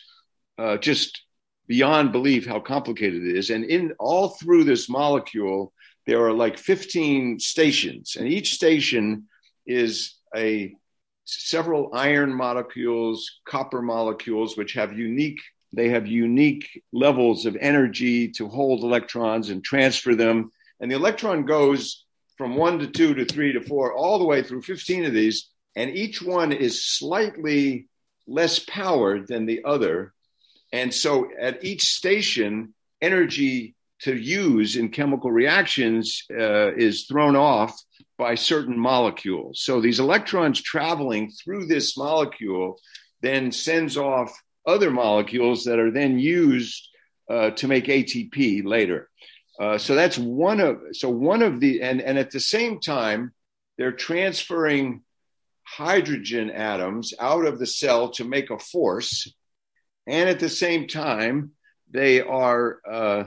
[0.59, 1.23] uh, just
[1.67, 3.51] beyond belief how complicated it is.
[3.51, 5.73] And in all through this molecule,
[6.07, 9.25] there are like 15 stations, and each station
[9.67, 10.75] is a
[11.25, 15.41] several iron molecules, copper molecules, which have unique
[15.75, 20.51] they have unique levels of energy to hold electrons and transfer them
[20.83, 22.05] and the electron goes
[22.37, 25.49] from one to two to three to four, all the way through 15 of these.
[25.77, 27.87] And each one is slightly
[28.27, 30.13] less powered than the other.
[30.73, 37.81] And so at each station, energy to use in chemical reactions uh, is thrown off
[38.19, 39.61] by certain molecules.
[39.63, 42.81] So these electrons traveling through this molecule
[43.21, 46.89] then sends off other molecules that are then used
[47.31, 49.09] uh, to make ATP later.
[49.63, 53.33] Uh, so that's one of so one of the and and at the same time
[53.79, 55.03] they're transferring
[55.63, 59.33] hydrogen atoms out of the cell to make a force,
[60.05, 61.53] and at the same time
[61.93, 63.25] they are uh,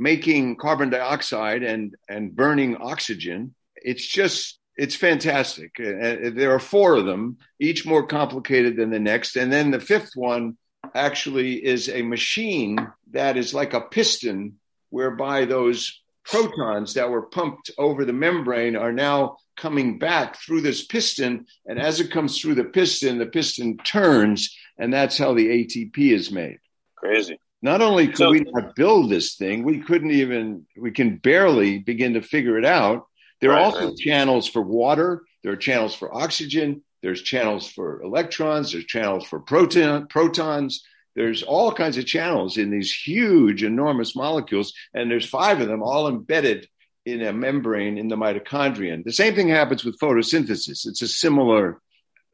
[0.00, 3.54] making carbon dioxide and and burning oxygen.
[3.76, 5.70] It's just it's fantastic.
[5.78, 9.78] Uh, there are four of them, each more complicated than the next, and then the
[9.78, 10.56] fifth one
[10.92, 14.58] actually is a machine that is like a piston
[14.92, 20.84] whereby those protons that were pumped over the membrane are now coming back through this
[20.84, 21.46] piston.
[21.66, 25.98] And as it comes through the piston, the piston turns, and that's how the ATP
[25.98, 26.58] is made.
[26.96, 27.38] Crazy.
[27.62, 31.78] Not only could so, we not build this thing, we couldn't even, we can barely
[31.78, 33.06] begin to figure it out.
[33.40, 33.96] There are right, also right.
[33.96, 39.40] channels for water, there are channels for oxygen, there's channels for electrons, there's channels for
[39.40, 40.84] proton, protons.
[41.14, 45.82] There's all kinds of channels in these huge, enormous molecules, and there's five of them
[45.82, 46.68] all embedded
[47.04, 49.04] in a membrane in the mitochondrion.
[49.04, 50.86] The same thing happens with photosynthesis.
[50.86, 51.80] It's a similar,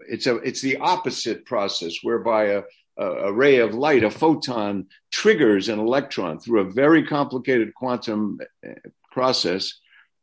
[0.09, 2.63] it's a, it's the opposite process whereby a,
[2.99, 8.73] a, ray of light, a photon, triggers an electron through a very complicated quantum uh,
[9.11, 9.73] process.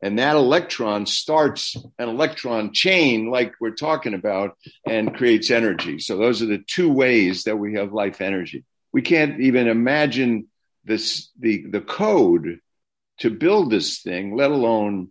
[0.01, 5.99] And that electron starts an electron chain, like we're talking about, and creates energy.
[5.99, 8.65] So, those are the two ways that we have life energy.
[8.91, 10.47] We can't even imagine
[10.83, 12.59] this, the, the code
[13.19, 15.09] to build this thing, let alone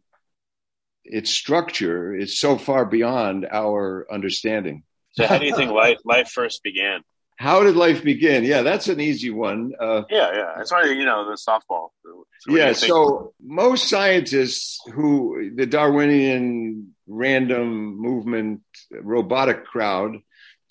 [1.05, 4.85] its structure, is so far beyond our understanding.
[5.13, 7.03] So, how do you think life life first began?
[7.37, 8.45] How did life begin?
[8.45, 9.73] Yeah, that's an easy one.
[9.79, 10.61] Uh, yeah, yeah.
[10.61, 11.89] It's why you know the softball.
[12.49, 12.73] Yeah.
[12.73, 20.19] So most scientists who the Darwinian random movement robotic crowd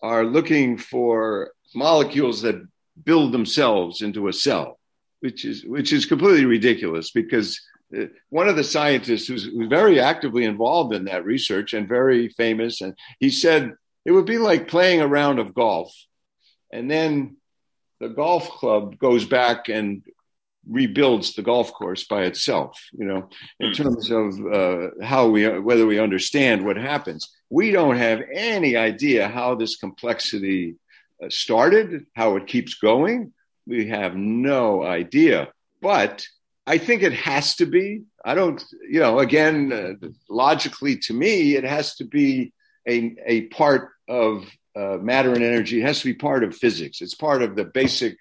[0.01, 2.61] are looking for molecules that
[3.03, 4.79] build themselves into a cell,
[5.21, 7.59] which is which is completely ridiculous because
[7.97, 12.29] uh, one of the scientists who's, who's very actively involved in that research and very
[12.29, 13.73] famous, and he said
[14.05, 15.91] it would be like playing a round of golf
[16.73, 17.37] and then
[17.99, 20.03] the golf club goes back and
[20.69, 23.73] rebuilds the golf course by itself you know in hmm.
[23.73, 29.27] terms of uh, how we whether we understand what happens we don't have any idea
[29.27, 30.75] how this complexity
[31.23, 33.33] uh, started how it keeps going
[33.67, 35.49] we have no idea
[35.81, 36.25] but
[36.65, 41.55] i think it has to be i don't you know again uh, logically to me
[41.55, 42.53] it has to be
[42.87, 44.45] a, a part of
[44.75, 45.79] uh, matter and energy.
[45.79, 47.01] It has to be part of physics.
[47.01, 48.17] It's part of the basic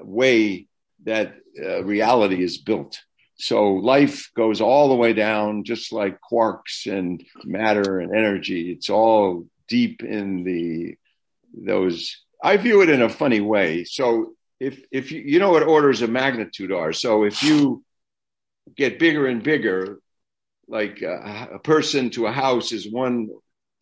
[0.00, 0.65] way
[1.06, 3.00] that uh, reality is built.
[3.38, 8.72] So life goes all the way down, just like quarks and matter and energy.
[8.72, 10.96] It's all deep in the
[11.54, 12.22] those.
[12.42, 13.84] I view it in a funny way.
[13.84, 17.84] So if if you, you know what orders of magnitude are, so if you
[18.76, 20.00] get bigger and bigger,
[20.66, 23.28] like a, a person to a house is one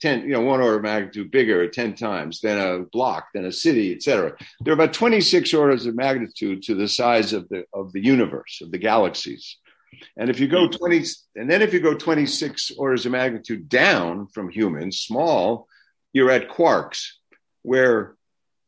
[0.01, 3.53] 10, you know, one order of magnitude bigger 10 times than a block, than a
[3.53, 4.37] city, et cetera.
[4.61, 8.61] There are about 26 orders of magnitude to the size of the, of the universe,
[8.63, 9.57] of the galaxies.
[10.17, 11.05] And if you go 20,
[11.37, 15.69] and then if you go 26 orders of magnitude down from humans, small,
[16.13, 17.07] you're at quarks,
[17.63, 18.17] where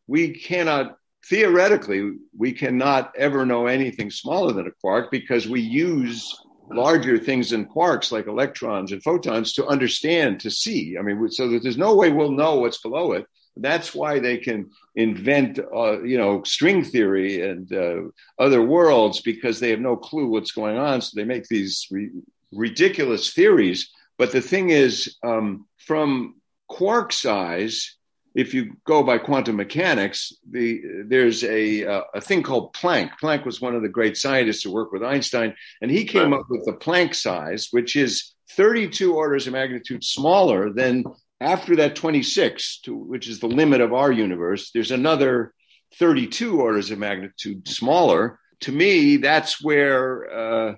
[0.06, 6.34] we cannot, theoretically, we cannot ever know anything smaller than a quark because we use
[6.70, 10.96] larger things than quarks like electrons and photons to understand to see.
[10.98, 13.26] I mean so that there's no way we'll know what's below it.
[13.56, 18.02] That's why they can invent uh, you know string theory and uh,
[18.38, 21.00] other worlds because they have no clue what's going on.
[21.00, 22.10] So they make these re-
[22.52, 23.90] ridiculous theories.
[24.18, 26.36] But the thing is um, from
[26.68, 27.96] quark size
[28.36, 33.12] if you go by quantum mechanics, the, there's a, uh, a thing called Planck.
[33.20, 36.44] Planck was one of the great scientists who worked with Einstein, and he came up
[36.50, 41.04] with the Planck size, which is 32 orders of magnitude smaller than
[41.40, 44.70] after that 26, to, which is the limit of our universe.
[44.70, 45.54] There's another
[45.94, 48.38] 32 orders of magnitude smaller.
[48.60, 50.74] To me, that's where uh,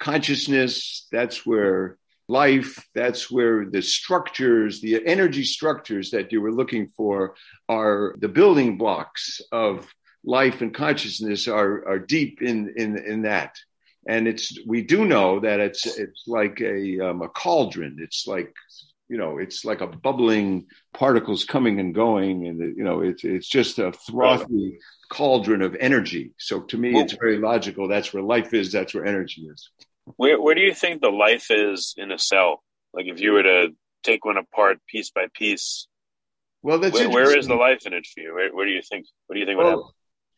[0.00, 1.96] consciousness, that's where
[2.28, 2.86] life.
[2.94, 7.34] That's where the structures, the energy structures that you were looking for
[7.68, 9.86] are the building blocks of
[10.24, 13.56] life and consciousness are, are deep in, in, in that.
[14.06, 17.96] And it's, we do know that it's, it's like a, um, a cauldron.
[18.00, 18.54] It's like,
[19.08, 22.46] you know, it's like a bubbling particles coming and going.
[22.46, 24.78] And, you know, it's, it's just a frothy
[25.10, 26.32] cauldron of energy.
[26.38, 27.88] So to me, it's very logical.
[27.88, 28.72] That's where life is.
[28.72, 29.70] That's where energy is.
[30.16, 32.62] Where where do you think the life is in a cell?
[32.92, 33.68] Like if you were to
[34.02, 35.86] take one apart piece by piece.
[36.62, 38.34] Well, that's where, where is the life in it for you?
[38.34, 39.06] Where, where do you think?
[39.26, 39.94] What do you think well,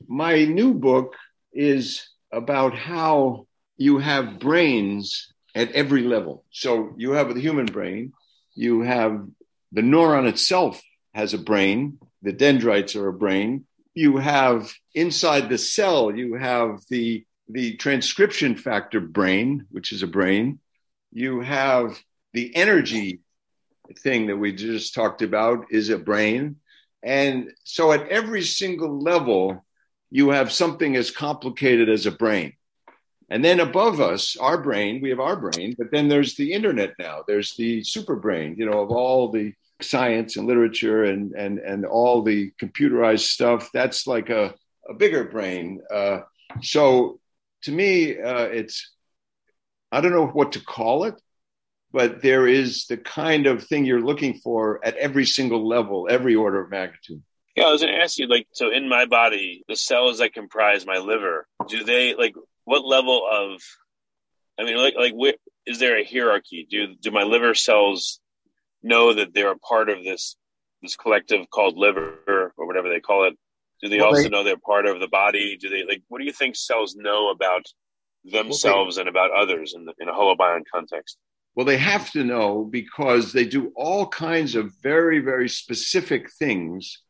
[0.07, 1.15] My new book
[1.53, 3.47] is about how
[3.77, 6.45] you have brains at every level.
[6.51, 8.13] So you have the human brain,
[8.55, 9.27] you have
[9.73, 10.81] the neuron itself
[11.15, 13.65] has a brain, the dendrites are a brain.
[13.95, 20.07] You have inside the cell, you have the the transcription factor brain, which is a
[20.07, 20.61] brain.
[21.13, 21.99] You have
[22.33, 23.21] the energy
[23.99, 26.57] thing that we just talked about is a brain.
[27.03, 29.65] And so at every single level,
[30.11, 32.53] you have something as complicated as a brain.
[33.31, 36.95] And then above us, our brain, we have our brain, but then there's the internet
[36.99, 37.23] now.
[37.27, 41.87] There's the super brain, you know, of all the science and literature and and and
[41.87, 43.71] all the computerized stuff.
[43.73, 44.55] That's like a,
[44.89, 45.81] a bigger brain.
[45.93, 46.21] Uh,
[46.61, 47.20] so
[47.63, 48.93] to me, uh, it's
[49.93, 51.21] I don't know what to call it,
[51.93, 56.35] but there is the kind of thing you're looking for at every single level, every
[56.35, 57.23] order of magnitude.
[57.57, 60.33] Yeah, I was going to ask you, like, so in my body, the cells that
[60.33, 62.35] comprise my liver, do they like
[62.65, 63.61] what level of?
[64.59, 66.67] I mean, like, like, wh- is there a hierarchy?
[66.71, 68.21] Do do my liver cells
[68.83, 70.37] know that they're a part of this
[70.83, 73.37] this collective called liver or whatever they call it?
[73.83, 75.57] Do they well, also they, know they're part of the body?
[75.61, 76.03] Do they like?
[76.09, 77.65] What do you think cells know about
[78.25, 81.17] themselves well, they, and about others in, the, in a holobiont context?
[81.55, 87.03] Well, they have to know because they do all kinds of very, very specific things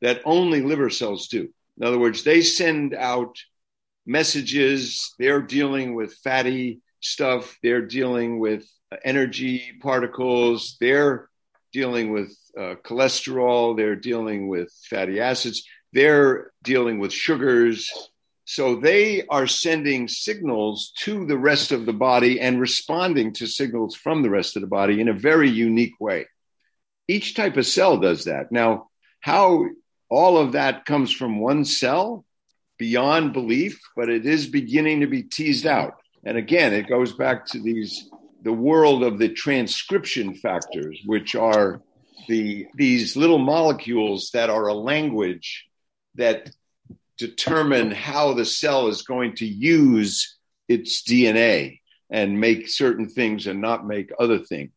[0.00, 1.48] that only liver cells do.
[1.78, 3.36] In other words, they send out
[4.06, 5.14] messages.
[5.18, 7.56] They're dealing with fatty stuff.
[7.62, 8.68] They're dealing with
[9.04, 10.76] energy particles.
[10.80, 11.28] They're
[11.72, 13.76] dealing with uh, cholesterol.
[13.76, 15.64] They're dealing with fatty acids.
[15.92, 17.90] They're dealing with sugars.
[18.44, 23.94] So they are sending signals to the rest of the body and responding to signals
[23.94, 26.26] from the rest of the body in a very unique way.
[27.06, 28.52] Each type of cell does that.
[28.52, 28.88] Now,
[29.20, 29.66] how
[30.08, 32.24] all of that comes from one cell
[32.78, 35.94] beyond belief, but it is beginning to be teased out.
[36.24, 38.08] And again, it goes back to these
[38.42, 41.82] the world of the transcription factors, which are
[42.28, 45.67] the these little molecules that are a language
[46.14, 46.50] that
[47.16, 50.36] determine how the cell is going to use
[50.68, 51.80] its DNA
[52.10, 54.72] and make certain things and not make other things.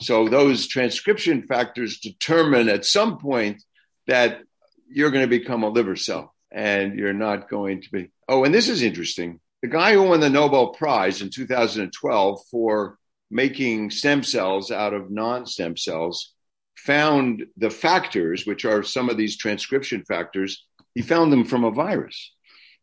[0.00, 3.62] So those transcription factors determine at some point
[4.06, 4.40] that
[4.88, 8.10] you're going to become a liver cell and you're not going to be.
[8.28, 9.40] Oh, and this is interesting.
[9.62, 12.98] The guy who won the Nobel Prize in 2012 for
[13.30, 16.32] making stem cells out of non stem cells
[16.76, 21.70] found the factors, which are some of these transcription factors, he found them from a
[21.70, 22.32] virus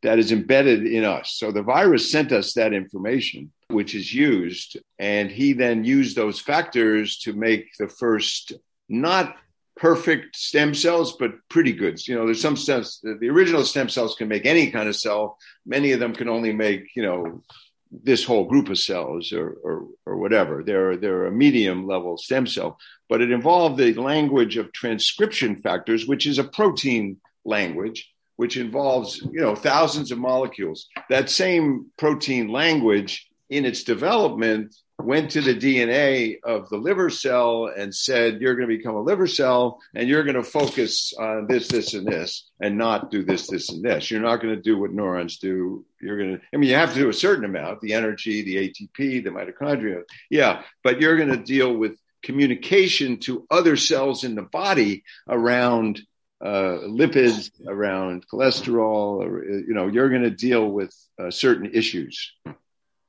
[0.03, 1.33] that is embedded in us.
[1.37, 6.39] So the virus sent us that information, which is used, and he then used those
[6.39, 8.53] factors to make the first
[8.87, 9.35] not
[9.75, 12.05] perfect stem cells, but pretty good.
[12.07, 15.37] You know, there's some stems, the original stem cells can make any kind of cell.
[15.65, 17.43] Many of them can only make, you know,
[17.91, 20.63] this whole group of cells or, or, or whatever.
[20.63, 26.07] They're, they're a medium level stem cell, but it involved the language of transcription factors,
[26.07, 27.17] which is a protein
[27.47, 30.87] language, which involves you know thousands of molecules.
[31.09, 37.71] That same protein language in its development went to the DNA of the liver cell
[37.75, 41.47] and said, You're going to become a liver cell and you're going to focus on
[41.47, 44.09] this, this, and this, and not do this, this, and this.
[44.09, 45.85] You're not going to do what neurons do.
[46.01, 48.69] You're going to, I mean, you have to do a certain amount the energy, the
[48.69, 50.03] ATP, the mitochondria.
[50.29, 56.01] Yeah, but you're going to deal with communication to other cells in the body around
[56.43, 62.33] uh, lipids, around cholesterol, or, you know, you're going to deal with uh, certain issues.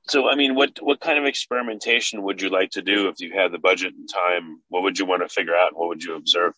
[0.08, 3.32] So, I mean, what what kind of experimentation would you like to do if you
[3.34, 4.62] had the budget and time?
[4.68, 5.76] What would you want to figure out?
[5.76, 6.54] What would you observe?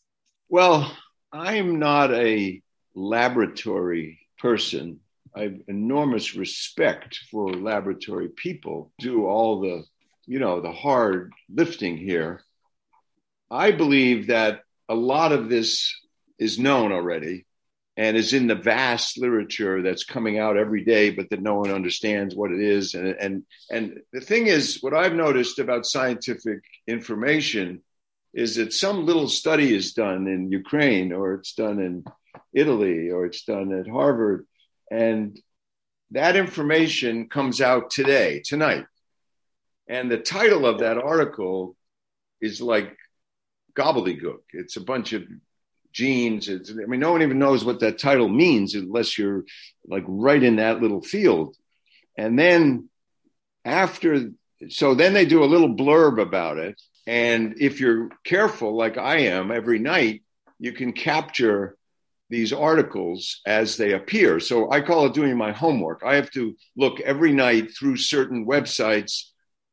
[0.48, 0.96] Well,
[1.32, 2.62] I'm not a
[2.94, 5.00] laboratory person.
[5.34, 8.92] I have enormous respect for laboratory people.
[8.98, 9.84] Do all the,
[10.26, 12.42] you know, the hard lifting here.
[13.50, 15.92] I believe that a lot of this
[16.40, 17.46] is known already
[17.96, 21.70] and is in the vast literature that's coming out every day, but that no one
[21.70, 22.94] understands what it is.
[22.94, 27.82] And, and, and the thing is, what I've noticed about scientific information
[28.32, 32.04] is that some little study is done in Ukraine or it's done in
[32.54, 34.46] Italy or it's done at Harvard.
[34.90, 35.38] And
[36.12, 38.86] that information comes out today, tonight.
[39.88, 41.76] And the title of that article
[42.40, 42.96] is like
[43.76, 44.42] gobbledygook.
[44.52, 45.24] It's a bunch of
[45.92, 46.48] genes.
[46.48, 49.44] It's, I mean, no one even knows what that title means unless you're
[49.86, 51.56] like right in that little field.
[52.16, 52.88] And then
[53.64, 54.30] after,
[54.68, 56.80] so then they do a little blurb about it.
[57.06, 60.22] And if you're careful, like I am every night,
[60.58, 61.76] you can capture
[62.28, 64.38] these articles as they appear.
[64.38, 66.02] So I call it doing my homework.
[66.04, 69.24] I have to look every night through certain websites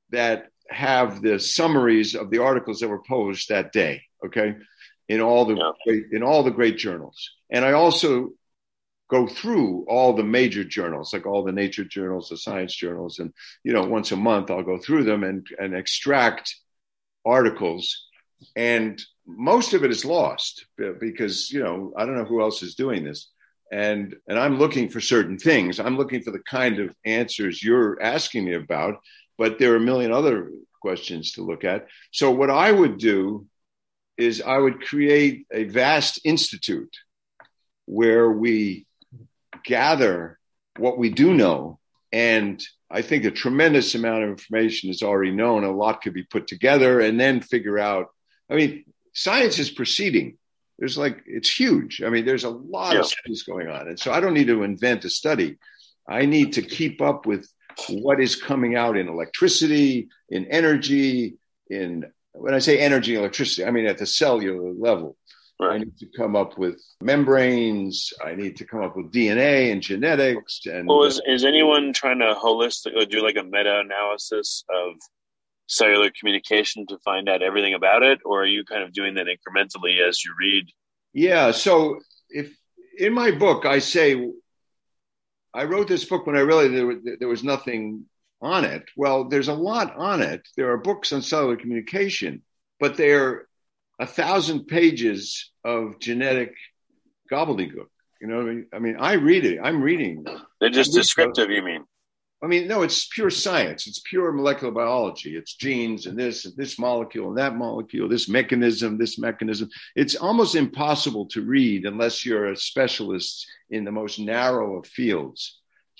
[0.09, 4.01] that have the summaries of the articles that were published that day.
[4.26, 4.55] Okay
[5.10, 5.72] in all the yeah.
[5.86, 7.32] great, in all the great journals.
[7.49, 8.32] And I also
[9.10, 13.34] go through all the major journals, like all the nature journals, the science journals, and
[13.64, 16.55] you know, once a month I'll go through them and and extract
[17.26, 18.05] articles.
[18.55, 20.66] And most of it is lost
[20.99, 23.32] because you know I don't know who else is doing this.
[23.72, 25.80] and and I'm looking for certain things.
[25.80, 28.95] I'm looking for the kind of answers you're asking me about,
[29.38, 30.51] but there are a million other
[30.82, 31.88] questions to look at.
[32.12, 33.45] So what I would do
[34.18, 36.95] is I would create a vast institute
[37.86, 38.86] where we
[39.63, 40.39] gather
[40.78, 41.80] what we do know
[42.11, 45.63] and I think a tremendous amount of information is already known.
[45.63, 48.07] A lot could be put together and then figure out.
[48.49, 50.38] I mean, science is proceeding.
[50.80, 52.01] There's like, it's huge.
[52.01, 52.99] I mean, there's a lot yeah.
[52.99, 53.88] of studies going on.
[53.88, 55.57] And so I don't need to invent a study.
[56.07, 57.49] I need to keep up with
[57.89, 61.38] what is coming out in electricity, in energy,
[61.70, 62.05] in
[62.39, 65.17] when I say energy and electricity, I mean at the cellular level.
[65.59, 65.73] Right.
[65.73, 68.13] I need to come up with membranes.
[68.23, 70.61] I need to come up with DNA and genetics.
[70.67, 74.93] And well, is, is anyone trying to holistically uh, do like a meta analysis of
[75.65, 79.25] cellular communication to find out everything about it, or are you kind of doing that
[79.25, 80.67] incrementally as you read?
[81.13, 81.49] Yeah.
[81.51, 82.55] So if
[82.97, 84.29] in my book I say
[85.53, 88.05] I wrote this book when I realized there, there was nothing
[88.41, 88.83] on it.
[88.95, 90.47] Well, there's a lot on it.
[90.55, 92.43] There are books on cellular communication,
[92.79, 93.47] but they're
[93.99, 96.53] a thousand pages of genetic
[97.31, 97.88] gobbledygook.
[98.21, 99.59] You know, I mean, I mean, I read it.
[99.61, 100.25] I'm reading.
[100.59, 101.49] They're just descriptive.
[101.49, 101.83] You mean?
[102.41, 103.88] I mean, no, it's pure science.
[103.88, 105.35] It's pure molecular biology.
[105.35, 109.69] It's genes and this and this molecule and that molecule, this mechanism, this mechanism.
[109.95, 115.59] It's almost impossible to read unless you're a specialist in the most narrow of fields.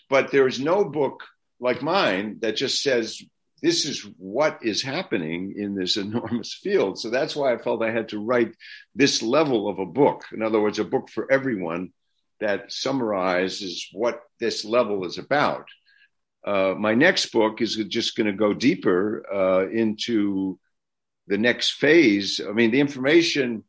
[0.09, 1.23] But there is no book
[1.60, 3.22] like mine that just says
[3.62, 6.99] this is what is happening in this enormous field.
[6.99, 8.55] So that's why I felt I had to write
[8.95, 10.26] this level of a book.
[10.32, 11.91] In other words, a book for everyone
[12.39, 15.68] that summarizes what this level is about.
[16.45, 20.60] Uh, my next book is just going to go deeper uh, into
[21.28, 22.39] the next phase.
[22.47, 23.64] I mean, the information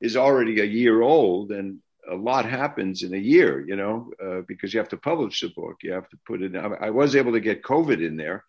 [0.00, 1.78] is already a year old, and
[2.10, 5.48] a lot happens in a year, you know, uh, because you have to publish the
[5.48, 5.76] book.
[5.82, 6.54] You have to put it.
[6.56, 8.44] I, I was able to get COVID in there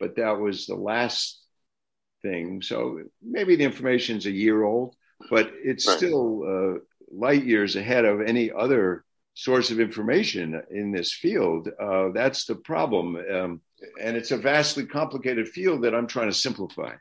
[0.00, 1.38] but that was the last
[2.22, 2.62] thing.
[2.62, 4.96] So maybe the information's a year old,
[5.28, 5.96] but it's right.
[5.96, 6.78] still uh,
[7.12, 9.04] light years ahead of any other
[9.34, 11.68] source of information in this field.
[11.80, 13.16] Uh, that's the problem.
[13.16, 13.60] Um,
[14.00, 16.94] and it's a vastly complicated field that I'm trying to simplify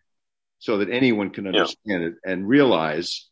[0.59, 2.07] so that anyone can understand yeah.
[2.09, 3.28] it and realize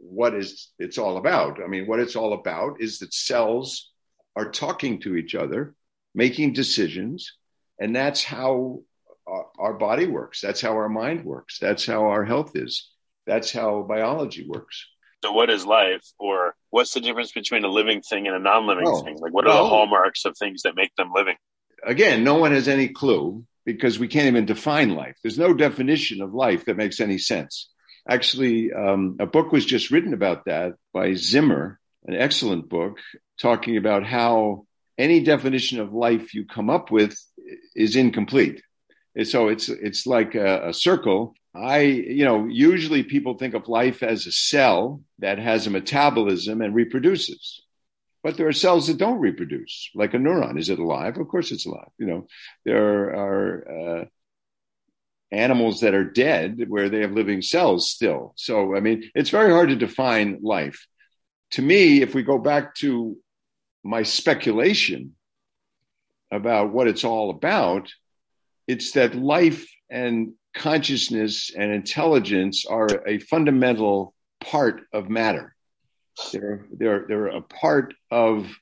[0.00, 1.62] what is it's all about.
[1.62, 3.90] I mean, what it's all about is that cells
[4.36, 5.74] are talking to each other,
[6.14, 7.32] making decisions,
[7.78, 8.82] and that's how
[9.26, 10.40] our, our body works.
[10.40, 11.58] That's how our mind works.
[11.58, 12.90] That's how our health is.
[13.26, 14.86] That's how biology works.
[15.24, 18.86] So, what is life, or what's the difference between a living thing and a non-living
[18.86, 19.18] oh, thing?
[19.18, 21.36] Like, what are the hallmarks of things that make them living?
[21.84, 25.16] Again, no one has any clue because we can't even define life.
[25.22, 27.68] There's no definition of life that makes any sense.
[28.08, 32.98] Actually, um, a book was just written about that by Zimmer, an excellent book,
[33.40, 34.66] talking about how
[34.98, 37.16] any definition of life you come up with
[37.74, 38.62] is incomplete.
[39.14, 41.34] And so it's it's like a, a circle.
[41.54, 46.62] I, you know, usually people think of life as a cell that has a metabolism
[46.62, 47.62] and reproduces.
[48.22, 50.58] But there are cells that don't reproduce, like a neuron.
[50.58, 51.18] Is it alive?
[51.18, 51.90] Of course it's alive.
[51.98, 52.26] You know,
[52.64, 54.04] there are uh,
[55.32, 58.34] animals that are dead where they have living cells still.
[58.36, 60.86] So, I mean, it's very hard to define life.
[61.52, 63.16] To me, if we go back to
[63.82, 65.16] my speculation
[66.30, 67.90] about what it's all about,
[68.68, 75.54] it's that life and consciousness and intelligence are a fundamental part of matter.
[76.32, 78.54] They're, they're, they're a part of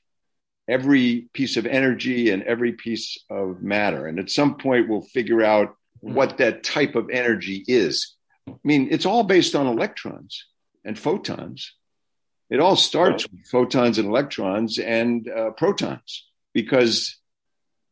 [0.67, 4.07] every piece of energy and every piece of matter.
[4.07, 8.15] And at some point, we'll figure out what that type of energy is.
[8.47, 10.45] I mean, it's all based on electrons
[10.83, 11.73] and photons.
[12.49, 17.17] It all starts with photons and electrons and uh, protons because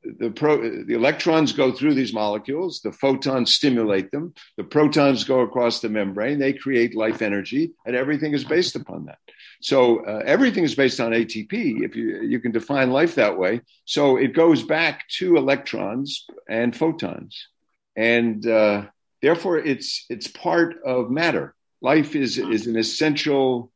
[0.04, 5.42] the pro, the electrons go through these molecules, the photons stimulate them, the protons go
[5.42, 9.20] across the membrane, they create life energy, and everything is based upon that.
[9.62, 13.62] So uh, everything is based on ATP, if you you can define life that way.
[13.86, 17.48] So it goes back to electrons and photons,
[17.96, 18.86] and uh,
[19.22, 21.56] therefore it's it's part of matter.
[21.82, 23.72] Life is is an essential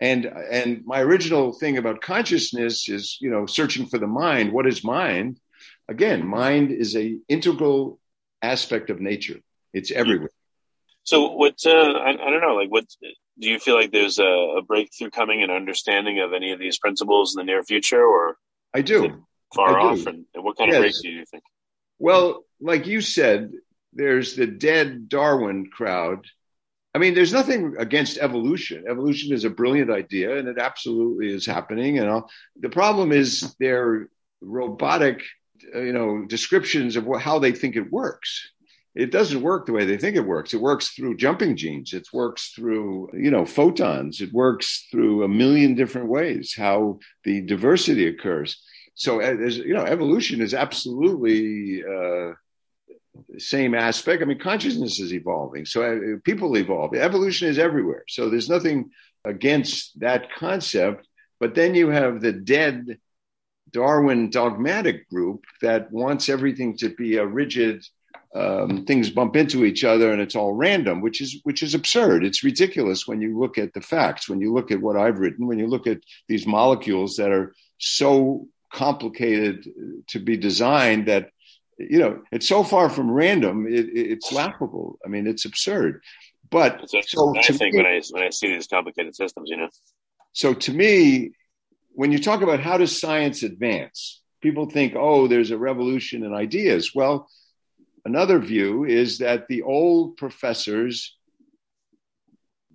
[0.00, 4.66] and and my original thing about consciousness is you know searching for the mind what
[4.66, 5.38] is mind
[5.88, 8.00] again, mind is a integral
[8.40, 9.40] aspect of nature.
[9.72, 10.30] It's everywhere.
[11.04, 11.56] So what?
[11.64, 12.54] Uh, I, I, don't know.
[12.54, 12.86] Like, what
[13.38, 13.90] do you feel like?
[13.90, 14.24] There's a,
[14.58, 18.36] a, breakthrough coming in understanding of any of these principles in the near future, or
[18.74, 19.24] I do
[19.54, 20.06] far I off.
[20.06, 20.76] And, and, what kind yes.
[20.76, 21.42] of breakthrough do you think?
[21.98, 23.52] Well, like you said,
[23.92, 26.26] there's the dead Darwin crowd
[26.94, 28.84] I mean, there's nothing against evolution.
[28.88, 31.98] Evolution is a brilliant idea, and it absolutely is happening.
[31.98, 32.30] And all.
[32.60, 34.08] the problem is their
[34.42, 35.22] robotic,
[35.74, 38.50] uh, you know, descriptions of what, how they think it works.
[38.94, 40.52] It doesn't work the way they think it works.
[40.52, 41.94] It works through jumping genes.
[41.94, 44.20] It works through, you know, photons.
[44.20, 46.52] It works through a million different ways.
[46.54, 48.62] How the diversity occurs.
[48.94, 51.82] So, uh, you know, evolution is absolutely.
[51.82, 52.32] Uh,
[53.38, 54.22] same aspect.
[54.22, 56.94] I mean, consciousness is evolving, so uh, people evolve.
[56.94, 58.90] Evolution is everywhere, so there's nothing
[59.24, 61.06] against that concept.
[61.40, 62.98] But then you have the dead
[63.70, 67.84] Darwin dogmatic group that wants everything to be a rigid.
[68.34, 72.24] Um, things bump into each other and it's all random, which is which is absurd.
[72.24, 74.28] It's ridiculous when you look at the facts.
[74.28, 77.54] When you look at what I've written, when you look at these molecules that are
[77.78, 79.68] so complicated
[80.08, 81.30] to be designed that
[81.78, 83.66] you know, it's so far from random.
[83.66, 84.98] It, it's laughable.
[85.04, 86.02] I mean, it's absurd.
[86.50, 89.68] But so I think me, when I when I see these complicated systems, you know.
[90.32, 91.32] So to me,
[91.92, 96.34] when you talk about how does science advance, people think, oh, there's a revolution in
[96.34, 96.92] ideas.
[96.94, 97.28] Well,
[98.04, 101.16] another view is that the old professors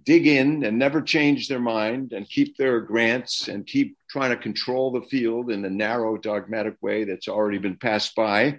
[0.04, 4.38] dig in and never change their mind and keep their grants and keep trying to
[4.38, 8.58] control the field in the narrow dogmatic way that's already been passed by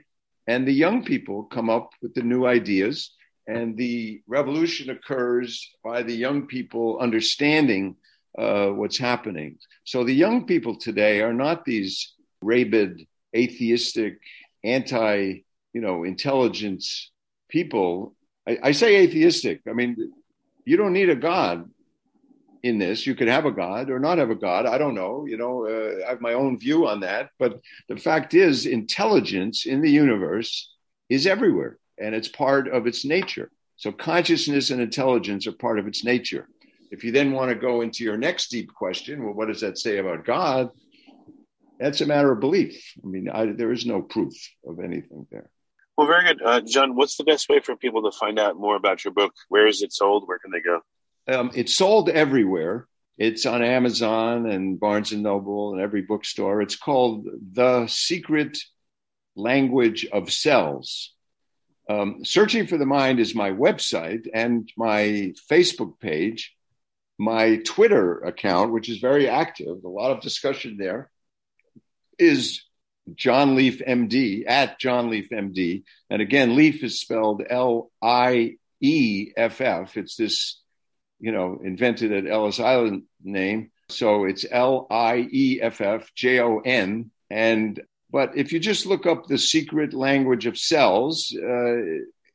[0.49, 3.13] and the young people come up with the new ideas
[3.47, 7.97] and the revolution occurs by the young people understanding
[8.39, 9.59] uh, what's happening.
[9.85, 14.21] So the young people today are not these rabid atheistic
[14.65, 15.45] anti
[15.75, 17.11] you know intelligence
[17.49, 18.15] people.
[18.47, 19.61] I, I say atheistic.
[19.69, 19.97] I mean
[20.65, 21.69] you don't need a god
[22.63, 23.07] in this.
[23.07, 24.67] You could have a God or not have a God.
[24.67, 25.27] I don't know.
[25.27, 27.31] You know, uh, I have my own view on that.
[27.39, 30.75] But the fact is, intelligence in the universe
[31.09, 33.51] is everywhere and it's part of its nature.
[33.77, 36.49] So consciousness and intelligence are part of its nature.
[36.91, 39.79] If you then want to go into your next deep question, well, what does that
[39.79, 40.71] say about God?
[41.79, 42.93] That's a matter of belief.
[43.03, 44.35] I mean, I, there is no proof
[44.67, 45.51] of anything there.
[45.97, 46.43] Well, very good.
[46.43, 49.35] Uh, Jon, what's the best way for people to find out more about your book?
[49.49, 50.27] Where is it sold?
[50.27, 50.81] Where can they go?
[51.29, 52.87] Um, it's sold everywhere.
[53.19, 56.63] It's on Amazon and Barnes and Noble and every bookstore.
[56.63, 58.59] It's called The Secret
[59.37, 61.13] Language of Cells.
[61.89, 66.55] Um, Searching for the Mind is my website and my Facebook page,
[67.19, 71.11] my Twitter account, which is very active, a lot of discussion there,
[72.19, 72.63] is
[73.15, 75.83] Jon Lieff MD at Jon Lieff MD.
[76.09, 79.97] And again, Lieff is spelled L I E F F.
[79.97, 80.61] It's this
[81.21, 83.71] you know, invented at Ellis Island name.
[83.89, 87.11] So it's L I E F F J O N.
[87.31, 91.77] And, but if you just look up the secret language of cells, uh,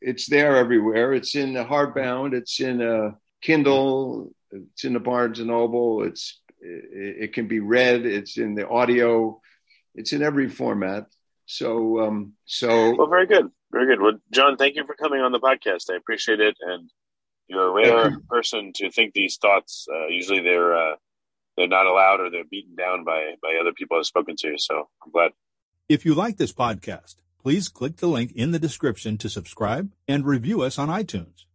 [0.02, 1.14] it's there everywhere.
[1.14, 6.40] It's in the hardbound, it's in a Kindle, it's in the Barnes and Noble, it's,
[6.62, 9.42] it, can be read, it's in the audio,
[9.96, 11.06] it's in every format.
[11.46, 12.96] So, um, so.
[12.96, 13.50] Well, very good.
[13.72, 14.02] Very good.
[14.02, 15.92] Well, Jon, thank you for coming on the podcast.
[15.92, 16.56] I appreciate it.
[16.62, 16.90] And
[17.54, 19.88] you're a rare person to think these thoughts.
[19.94, 20.96] Uh, usually they're uh,
[21.56, 24.56] they're not allowed or they're beaten down by by other people I've spoken to.
[24.58, 25.32] So I'm glad.
[25.88, 30.26] If you like this podcast, please click the link in the description to subscribe and
[30.26, 31.46] review us on iTunes.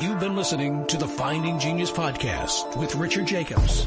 [0.00, 3.86] You've been listening to the Finding Genius podcast with Richard Jacobs.